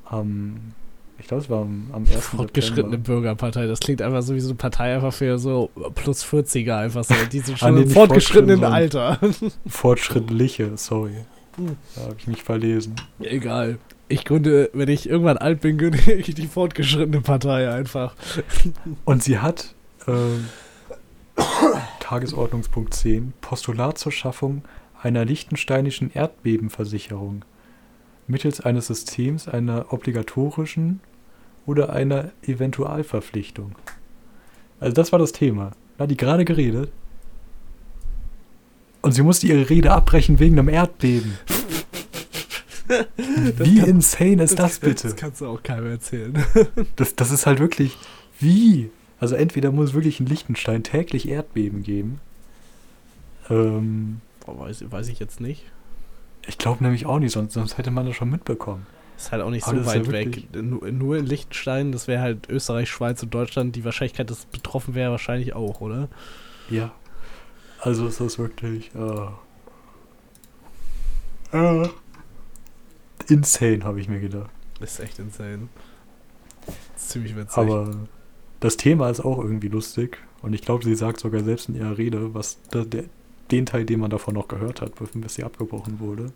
am, 0.08 0.72
ich 1.18 1.26
glaube, 1.26 1.42
es 1.42 1.50
war 1.50 1.62
am, 1.62 1.88
am 1.92 2.02
1. 2.02 2.26
Fortgeschrittene. 2.26 2.98
Bürgerpartei. 2.98 3.66
Das 3.66 3.80
klingt 3.80 4.02
einfach 4.02 4.22
so 4.22 4.34
wie 4.34 4.40
so 4.40 4.48
eine 4.50 4.56
Partei 4.56 4.94
einfach 4.94 5.12
für 5.12 5.38
so 5.38 5.70
plus 5.94 6.24
40er 6.24 6.78
einfach 6.78 7.04
so. 7.04 7.14
Die 7.32 7.40
sind 7.40 7.54
Ah, 7.56 7.58
schon 7.66 7.74
nee, 7.76 7.82
im 7.82 7.90
fortgeschrittenen 7.90 8.60
fortgeschritten, 8.60 8.98
Alter. 8.98 9.18
Fortschrittliche, 9.66 10.76
sorry. 10.76 11.24
Hm. 11.56 11.76
Da 11.94 12.02
habe 12.02 12.16
ich 12.18 12.26
mich 12.26 12.42
verlesen. 12.42 12.96
Egal. 13.20 13.78
Ich 14.08 14.24
gründe, 14.24 14.70
wenn 14.72 14.88
ich 14.88 15.08
irgendwann 15.08 15.38
alt 15.38 15.60
bin, 15.60 15.78
gründe 15.78 15.98
ich 16.12 16.34
die 16.34 16.46
fortgeschrittene 16.46 17.22
Partei 17.22 17.70
einfach. 17.70 18.14
Und 19.04 19.22
sie 19.22 19.38
hat 19.38 19.74
ähm, 20.06 20.46
Tagesordnungspunkt 22.00 22.94
10 22.94 23.32
Postulat 23.40 23.98
zur 23.98 24.12
Schaffung 24.12 24.62
einer 25.02 25.24
liechtensteinischen 25.24 26.10
Erdbebenversicherung 26.12 27.44
mittels 28.28 28.60
eines 28.60 28.86
Systems 28.88 29.48
einer 29.48 29.92
obligatorischen 29.92 31.00
oder 31.66 31.90
einer 31.90 32.30
Eventualverpflichtung. 32.42 33.74
Also 34.80 34.94
das 34.94 35.12
war 35.12 35.18
das 35.18 35.32
Thema. 35.32 35.72
Da 35.98 36.04
hat 36.04 36.10
die 36.10 36.16
gerade 36.16 36.44
geredet. 36.44 36.90
Und 39.02 39.12
sie 39.12 39.22
musste 39.22 39.46
ihre 39.46 39.68
Rede 39.70 39.92
abbrechen 39.92 40.38
wegen 40.40 40.58
einem 40.58 40.68
Erdbeben. 40.68 41.38
Wie 43.16 43.78
kann- 43.80 43.88
insane 43.88 44.42
ist 44.42 44.58
das, 44.58 44.78
bitte? 44.78 45.04
Das 45.08 45.16
kannst 45.16 45.40
du 45.40 45.46
auch 45.46 45.62
keinem 45.62 45.86
erzählen. 45.86 46.44
Das, 46.96 47.14
das 47.16 47.30
ist 47.30 47.46
halt 47.46 47.58
wirklich, 47.58 47.96
wie? 48.38 48.90
Also 49.18 49.34
entweder 49.34 49.72
muss 49.72 49.90
es 49.90 49.94
wirklich 49.94 50.20
in 50.20 50.26
Liechtenstein 50.26 50.82
täglich 50.82 51.28
Erdbeben 51.28 51.82
geben. 51.82 52.20
Ähm, 53.50 54.20
Boah, 54.44 54.58
weiß, 54.60 54.84
weiß 54.90 55.08
ich 55.08 55.18
jetzt 55.18 55.40
nicht. 55.40 55.64
Ich 56.46 56.58
glaube 56.58 56.82
nämlich 56.82 57.06
auch 57.06 57.18
nicht, 57.18 57.32
sonst, 57.32 57.54
sonst 57.54 57.78
hätte 57.78 57.90
man 57.90 58.06
das 58.06 58.16
schon 58.16 58.30
mitbekommen. 58.30 58.86
Ist 59.16 59.32
halt 59.32 59.42
auch 59.42 59.50
nicht 59.50 59.66
Aber 59.66 59.76
so 59.76 59.80
ist 59.82 59.94
ja 59.94 60.00
weit 60.00 60.12
weg. 60.12 60.54
Nur, 60.54 60.90
nur 60.90 61.16
in 61.16 61.26
Liechtenstein, 61.26 61.90
das 61.90 62.06
wäre 62.06 62.20
halt 62.20 62.48
Österreich, 62.50 62.90
Schweiz 62.90 63.22
und 63.22 63.32
Deutschland. 63.32 63.74
Die 63.74 63.84
Wahrscheinlichkeit, 63.84 64.30
dass 64.30 64.40
es 64.40 64.46
betroffen 64.46 64.94
wäre, 64.94 65.10
wahrscheinlich 65.10 65.54
auch, 65.54 65.80
oder? 65.80 66.08
Ja. 66.68 66.92
Also 67.80 68.06
ist 68.06 68.20
das 68.20 68.38
wirklich 68.38 68.90
äh, 68.94 69.28
äh, 71.56 71.88
insane, 73.28 73.84
habe 73.84 74.00
ich 74.00 74.08
mir 74.08 74.20
gedacht. 74.20 74.50
Ist 74.80 75.00
echt 75.00 75.18
insane. 75.18 75.68
Ist 76.96 77.10
ziemlich 77.10 77.36
witzig. 77.36 77.56
Aber 77.56 77.90
das 78.60 78.76
Thema 78.76 79.08
ist 79.10 79.20
auch 79.20 79.38
irgendwie 79.38 79.68
lustig. 79.68 80.18
Und 80.42 80.52
ich 80.52 80.62
glaube, 80.62 80.84
sie 80.84 80.94
sagt 80.94 81.20
sogar 81.20 81.42
selbst 81.42 81.68
in 81.68 81.76
ihrer 81.76 81.96
Rede, 81.96 82.34
was 82.34 82.58
da, 82.70 82.84
der, 82.84 83.04
den 83.50 83.66
Teil, 83.66 83.84
den 83.84 84.00
man 84.00 84.10
davon 84.10 84.34
noch 84.34 84.48
gehört 84.48 84.80
hat, 84.80 84.92
bis 85.14 85.34
sie 85.34 85.44
abgebrochen 85.44 86.00
wurde, 86.00 86.32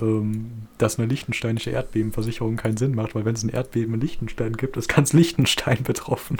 ähm, 0.00 0.50
dass 0.78 0.98
eine 0.98 1.08
liechtensteinische 1.08 1.70
Erdbebenversicherung 1.70 2.56
keinen 2.56 2.76
Sinn 2.76 2.94
macht, 2.94 3.14
weil 3.14 3.24
wenn 3.24 3.34
es 3.34 3.42
ein 3.42 3.48
Erdbeben 3.48 3.94
in 3.94 4.00
Liechtenstein 4.00 4.56
gibt, 4.56 4.76
ist 4.76 4.88
ganz 4.88 5.12
Liechtenstein 5.12 5.82
betroffen. 5.82 6.38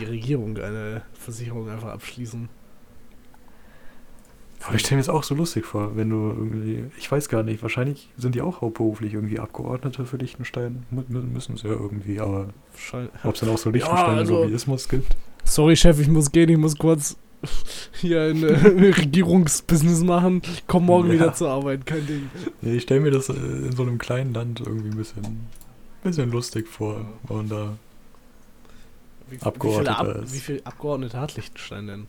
die 0.00 0.04
Regierung 0.04 0.56
eine 0.58 1.02
Versicherung 1.12 1.68
einfach 1.68 1.90
abschließen. 1.90 2.48
Aber 4.66 4.74
ich 4.74 4.80
stelle 4.80 4.96
mir 4.96 5.02
das 5.02 5.08
auch 5.08 5.22
so 5.22 5.34
lustig 5.36 5.64
vor, 5.64 5.96
wenn 5.96 6.10
du 6.10 6.16
irgendwie, 6.16 6.84
ich 6.98 7.10
weiß 7.10 7.28
gar 7.28 7.44
nicht, 7.44 7.62
wahrscheinlich 7.62 8.10
sind 8.16 8.34
die 8.34 8.42
auch 8.42 8.60
hauptberuflich 8.60 9.14
irgendwie 9.14 9.38
Abgeordnete 9.38 10.04
für 10.04 10.16
Liechtenstein. 10.16 10.84
Mü 10.90 11.02
mü- 11.08 11.22
müssen 11.22 11.56
sie 11.56 11.68
ja 11.68 11.74
irgendwie, 11.74 12.18
aber 12.18 12.48
ob 13.22 13.34
es 13.34 13.40
dann 13.40 13.50
auch 13.50 13.58
so 13.58 13.70
Liechtensteiner 13.70 14.16
also- 14.18 14.42
Lobbyismus 14.42 14.88
gibt? 14.88 15.16
Sorry, 15.44 15.76
Chef, 15.76 16.00
ich 16.00 16.08
muss 16.08 16.32
gehen, 16.32 16.48
ich 16.50 16.58
muss 16.58 16.76
kurz 16.76 17.16
hier 17.92 18.22
ein 18.22 18.42
äh, 18.42 18.52
Regierungsbusiness 18.92 20.02
machen. 20.02 20.42
Komm 20.66 20.86
morgen 20.86 21.08
Ja. 21.08 21.14
wieder 21.14 21.34
zur 21.34 21.50
Arbeit, 21.50 21.86
kein 21.86 22.06
Ding. 22.06 22.30
Ja, 22.62 22.72
ich 22.72 22.82
stelle 22.82 23.00
mir 23.00 23.10
das 23.10 23.28
äh, 23.28 23.32
in 23.34 23.72
so 23.76 23.82
einem 23.82 23.98
kleinen 23.98 24.34
Land 24.34 24.60
irgendwie 24.60 24.90
ein 24.90 24.96
bisschen, 24.96 25.46
bisschen 26.02 26.30
lustig 26.30 26.66
vor. 26.68 27.04
Und 27.28 27.50
da 27.50 27.76
Wie, 29.30 29.40
Abgeordneter 29.40 29.98
wie, 30.00 30.04
viele 30.04 30.16
Ab 30.16 30.22
ist. 30.24 30.34
wie 30.34 30.38
viele 30.40 30.66
Abgeordnete 30.66 31.20
hat 31.20 31.36
Liechtenstein 31.36 31.86
denn? 31.86 32.06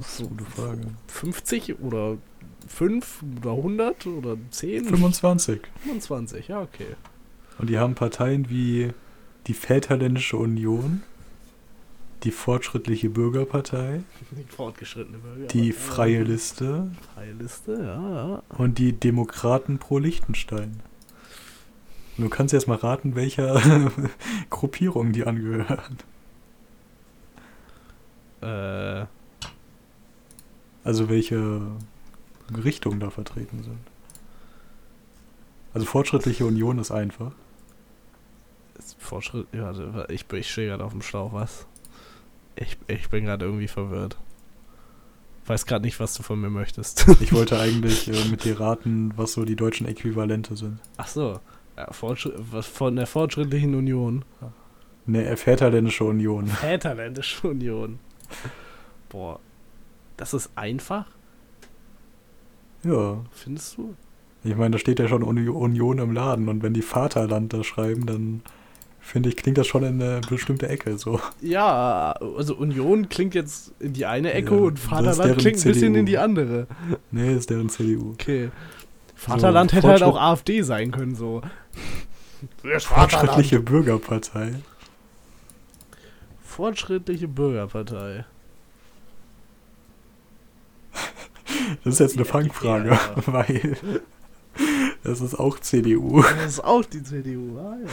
So 0.00 0.26
Gute 0.26 0.44
Frage. 0.44 0.80
50 1.08 1.80
oder 1.80 2.16
5 2.66 3.22
oder 3.42 3.50
100 3.52 4.06
oder 4.06 4.36
10? 4.50 4.84
25. 4.86 5.60
25, 5.84 6.48
ja, 6.48 6.60
okay. 6.62 6.86
Und 7.58 7.68
die 7.68 7.78
haben 7.78 7.94
Parteien 7.94 8.48
wie 8.48 8.90
die 9.46 9.52
Väterländische 9.54 10.36
Union, 10.38 11.02
die 12.24 12.30
Fortschrittliche 12.30 13.08
Bürgerpartei, 13.10 14.02
Die 14.32 14.44
fortgeschrittene 14.44 15.18
Bürger. 15.18 15.46
die 15.46 15.72
Freie 15.72 16.22
Liste 16.22 16.90
Freie 17.14 17.32
Liste, 17.32 17.72
ja, 17.72 18.28
ja. 18.28 18.42
und 18.58 18.78
die 18.78 18.92
Demokraten 18.92 19.78
pro 19.78 19.98
Liechtenstein. 19.98 20.80
Und 22.18 22.24
du 22.24 22.28
kannst 22.30 22.52
jetzt 22.52 22.68
mal 22.68 22.76
raten, 22.76 23.14
welcher 23.14 23.90
Gruppierung 24.50 25.12
die 25.12 25.24
angehören. 25.24 25.98
Äh, 28.42 29.06
Also 30.84 31.08
welche 31.08 31.60
Richtungen 32.64 33.00
da 33.00 33.10
vertreten 33.10 33.62
sind. 33.62 33.78
Also 35.72 35.86
Fortschrittliche 35.86 36.44
Union 36.46 36.78
ist 36.78 36.90
einfach. 36.90 37.32
Fortschritt. 38.98 39.46
Ja, 39.52 39.66
warte, 39.94 40.12
ich, 40.12 40.24
ich 40.32 40.50
stehe 40.50 40.68
gerade 40.68 40.84
auf 40.84 40.92
dem 40.92 41.02
Schlauch, 41.02 41.32
was? 41.32 41.66
Ich, 42.56 42.76
ich 42.88 43.08
bin 43.10 43.24
gerade 43.24 43.44
irgendwie 43.44 43.68
verwirrt. 43.68 44.18
Weiß 45.46 45.66
gerade 45.66 45.84
nicht, 45.84 45.98
was 46.00 46.14
du 46.14 46.22
von 46.22 46.40
mir 46.40 46.50
möchtest. 46.50 47.06
Ich 47.20 47.32
wollte 47.32 47.58
eigentlich 47.58 48.08
äh, 48.08 48.28
mit 48.30 48.44
dir 48.44 48.60
raten, 48.60 49.12
was 49.16 49.32
so 49.32 49.44
die 49.44 49.56
deutschen 49.56 49.86
Äquivalente 49.86 50.56
sind. 50.56 50.78
Ach 50.96 51.08
so. 51.08 51.40
Ja, 51.76 51.90
von 51.92 52.96
der 52.96 53.06
Fortschrittlichen 53.06 53.74
Union. 53.74 54.24
Ne, 55.06 55.34
Väterländische 55.36 56.04
Union. 56.04 56.46
Väterländische 56.46 57.48
Union. 57.48 57.98
Boah. 59.08 59.40
Das 60.18 60.34
ist 60.34 60.50
einfach, 60.54 61.06
Ja, 62.84 63.24
findest 63.32 63.78
du? 63.78 63.94
ich 64.44 64.54
meine, 64.54 64.72
da 64.72 64.78
steht 64.78 64.98
ja 64.98 65.08
schon 65.08 65.22
Uni 65.22 65.48
Union 65.48 65.98
im 65.98 66.12
Laden 66.12 66.48
und 66.50 66.62
wenn 66.62 66.74
die 66.74 66.82
Vaterland 66.82 67.52
da 67.54 67.64
schreiben, 67.64 68.04
dann 68.06 68.42
finde 69.00 69.28
ich, 69.28 69.36
klingt 69.36 69.58
das 69.58 69.66
schon 69.66 69.82
in 69.82 70.00
eine 70.00 70.20
bestimmte 70.28 70.68
Ecke 70.68 70.96
so. 70.98 71.20
Ja, 71.40 72.12
also 72.12 72.54
Union 72.54 73.08
klingt 73.08 73.34
jetzt 73.34 73.72
in 73.80 73.92
die 73.92 74.06
eine 74.06 74.32
Ecke 74.32 74.54
Ja, 74.54 74.60
und 74.60 74.78
Vaterland 74.78 75.38
klingt 75.38 75.58
ein 75.58 75.72
bisschen 75.72 75.94
in 75.94 76.06
die 76.06 76.18
andere. 76.18 76.66
Nee, 77.10 77.34
ist 77.34 77.50
deren 77.50 77.68
CDU. 77.68 78.12
Okay. 78.12 78.50
Vaterland 79.14 79.70
So, 79.70 79.76
hätte 79.76 79.88
halt 79.88 80.02
auch 80.02 80.20
AfD 80.20 80.62
sein 80.62 80.90
können, 80.92 81.14
so. 81.14 81.42
Fortschrittliche 82.78 83.60
Bürgerpartei. 83.60 84.54
Fortschrittliche 86.42 87.28
Bürgerpartei. 87.28 88.24
Das 91.84 91.94
ist 91.94 92.00
jetzt 92.00 92.16
eine 92.16 92.24
Die 92.24 92.30
Fangfrage, 92.30 92.90
FDP, 92.90 93.22
weil 93.32 93.76
das 95.02 95.20
ist 95.20 95.34
auch 95.34 95.58
CDU. 95.58 96.22
Das 96.22 96.46
ist 96.46 96.64
auch 96.64 96.84
die 96.84 97.02
CDU. 97.02 97.58
Ah, 97.58 97.76
ja. 97.82 97.88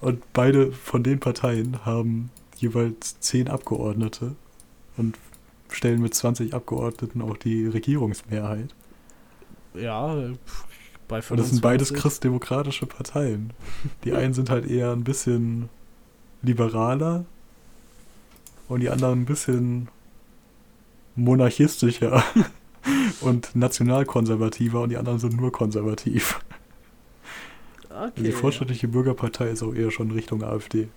Und 0.00 0.22
beide 0.32 0.72
von 0.72 1.02
den 1.02 1.20
Parteien 1.20 1.84
haben 1.84 2.30
jeweils 2.56 3.20
zehn 3.20 3.48
Abgeordnete 3.48 4.34
und 4.96 5.18
stellen 5.68 6.00
mit 6.00 6.14
20 6.14 6.54
Abgeordneten 6.54 7.22
auch 7.22 7.36
die 7.36 7.66
Regierungsmehrheit. 7.66 8.74
Ja, 9.74 10.14
bei 11.08 11.18
Und 11.18 11.38
das 11.38 11.50
sind 11.50 11.60
beides 11.60 11.88
25 11.88 11.94
christdemokratische 11.94 12.86
Parteien. 12.86 13.52
Die 14.04 14.12
einen 14.12 14.34
sind 14.34 14.50
halt 14.50 14.66
eher 14.66 14.92
ein 14.92 15.04
bisschen 15.04 15.68
liberaler 16.42 17.24
und 18.68 18.80
die 18.80 18.90
anderen 18.90 19.22
ein 19.22 19.26
bisschen 19.26 19.88
monarchistischer 21.16 22.22
und 23.20 23.54
nationalkonservativer 23.54 24.80
und 24.80 24.90
die 24.90 24.96
anderen 24.96 25.18
sind 25.18 25.36
nur 25.36 25.52
konservativ. 25.52 26.40
Okay. 28.00 28.22
Die 28.22 28.32
Fortschrittliche 28.32 28.88
Bürgerpartei 28.88 29.48
ist 29.50 29.62
auch 29.62 29.74
eher 29.74 29.90
schon 29.90 30.10
Richtung 30.10 30.42
AfD. 30.42 30.88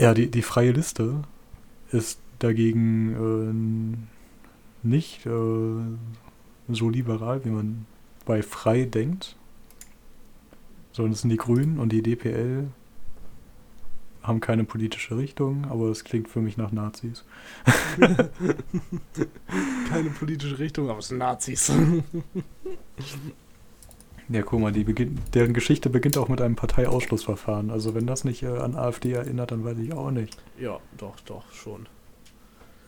Ja, 0.00 0.12
die, 0.12 0.28
die 0.28 0.42
freie 0.42 0.72
Liste 0.72 1.22
ist 1.92 2.18
dagegen 2.40 4.02
äh, 4.82 4.86
nicht 4.86 5.24
äh, 5.24 5.30
so 6.68 6.90
liberal, 6.90 7.44
wie 7.44 7.50
man 7.50 7.86
bei 8.24 8.42
frei 8.42 8.86
denkt. 8.86 9.36
Sondern 10.90 11.12
es 11.12 11.20
sind 11.20 11.30
die 11.30 11.36
Grünen 11.36 11.78
und 11.78 11.92
die 11.92 12.02
DPL 12.02 12.66
haben 14.24 14.40
keine 14.40 14.64
politische 14.64 15.16
Richtung, 15.16 15.64
aber 15.66 15.90
es 15.90 16.02
klingt 16.02 16.28
für 16.28 16.40
mich 16.40 16.56
nach 16.56 16.72
Nazis. 16.72 17.24
Keine 19.88 20.10
politische 20.10 20.60
Richtung, 20.60 20.90
aber 20.90 21.00
es 21.00 21.08
sind 21.08 21.18
Nazis. 21.18 21.72
Ja, 24.32 24.42
guck 24.42 24.60
mal, 24.60 24.72
die 24.72 24.84
beginn, 24.84 25.18
deren 25.34 25.52
Geschichte 25.52 25.90
beginnt 25.90 26.16
auch 26.16 26.28
mit 26.28 26.40
einem 26.40 26.56
Parteiausschlussverfahren. 26.56 27.70
Also 27.70 27.94
wenn 27.94 28.06
das 28.06 28.24
nicht 28.24 28.42
äh, 28.42 28.46
an 28.46 28.74
AfD 28.74 29.12
erinnert, 29.12 29.50
dann 29.50 29.62
weiß 29.62 29.78
ich 29.78 29.92
auch 29.92 30.10
nicht. 30.10 30.38
ja, 30.58 30.78
doch, 30.96 31.20
doch, 31.26 31.44
schon. 31.52 31.86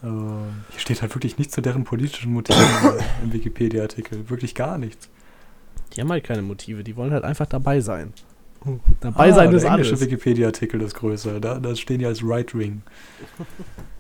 Äh, 0.02 0.07
hier 0.70 0.80
steht 0.80 1.02
halt 1.02 1.14
wirklich 1.14 1.37
nichts 1.37 1.54
zu 1.54 1.61
deren 1.61 1.85
politischen 1.85 2.33
Motiven 2.33 2.62
im 3.22 3.33
Wikipedia-Artikel. 3.33 4.30
Wirklich 4.30 4.54
gar 4.54 4.78
nichts. 4.78 5.11
Die 5.94 6.00
haben 6.00 6.11
halt 6.11 6.24
keine 6.24 6.42
Motive, 6.42 6.83
die 6.83 6.96
wollen 6.96 7.12
halt 7.12 7.24
einfach 7.24 7.46
dabei 7.46 7.80
sein. 7.80 8.14
Dabei 9.00 9.30
sein 9.30 9.50
der 9.50 9.59
ist 9.59 9.64
englische 9.64 9.90
alles. 9.90 10.00
Wikipedia-Artikel 10.00 10.80
ist 10.80 10.94
größer. 10.94 11.40
Da, 11.40 11.59
da 11.59 11.76
stehen 11.76 11.98
die 11.98 12.07
als 12.07 12.22
Right-Wing. 12.24 12.83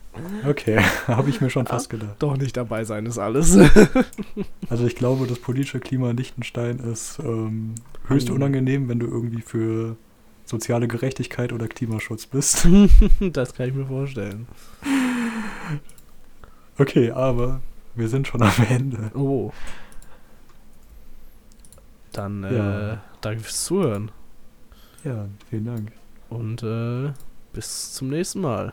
Okay, 0.46 0.78
habe 1.06 1.28
ich 1.30 1.40
mir 1.40 1.50
schon 1.50 1.66
fast 1.66 1.90
gedacht. 1.90 2.16
Doch 2.20 2.36
nicht 2.36 2.56
dabei 2.56 2.84
sein 2.84 3.06
ist 3.06 3.18
alles. 3.18 3.56
Also 4.70 4.86
ich 4.86 4.96
glaube, 4.96 5.26
das 5.26 5.38
politische 5.38 5.78
Klima 5.78 6.10
in 6.10 6.16
Liechtenstein 6.16 6.78
ist 6.78 7.18
ähm, 7.20 7.74
höchst 8.08 8.28
Hm. 8.28 8.36
unangenehm, 8.36 8.88
wenn 8.88 8.98
du 8.98 9.06
irgendwie 9.06 9.40
für 9.42 9.96
soziale 10.46 10.88
Gerechtigkeit 10.88 11.52
oder 11.52 11.68
Klimaschutz 11.68 12.26
bist. 12.26 12.66
das 13.20 13.54
kann 13.54 13.68
ich 13.68 13.74
mir 13.74 13.86
vorstellen. 13.86 14.46
Okay, 16.78 17.10
aber 17.10 17.60
wir 17.94 18.08
sind 18.08 18.26
schon 18.26 18.42
am 18.42 18.52
Ende. 18.68 19.10
Oh. 19.14 19.52
Dann, 22.12 22.44
äh, 22.44 22.56
Ja. 22.56 23.02
danke 23.20 23.42
fürs 23.42 23.64
Zuhören. 23.64 24.10
Ja, 25.04 25.26
vielen 25.50 25.66
Dank. 25.66 25.92
Und, 26.30 26.62
äh, 26.62 27.12
bis 27.52 27.92
zum 27.92 28.08
nächsten 28.08 28.40
Mal. 28.40 28.72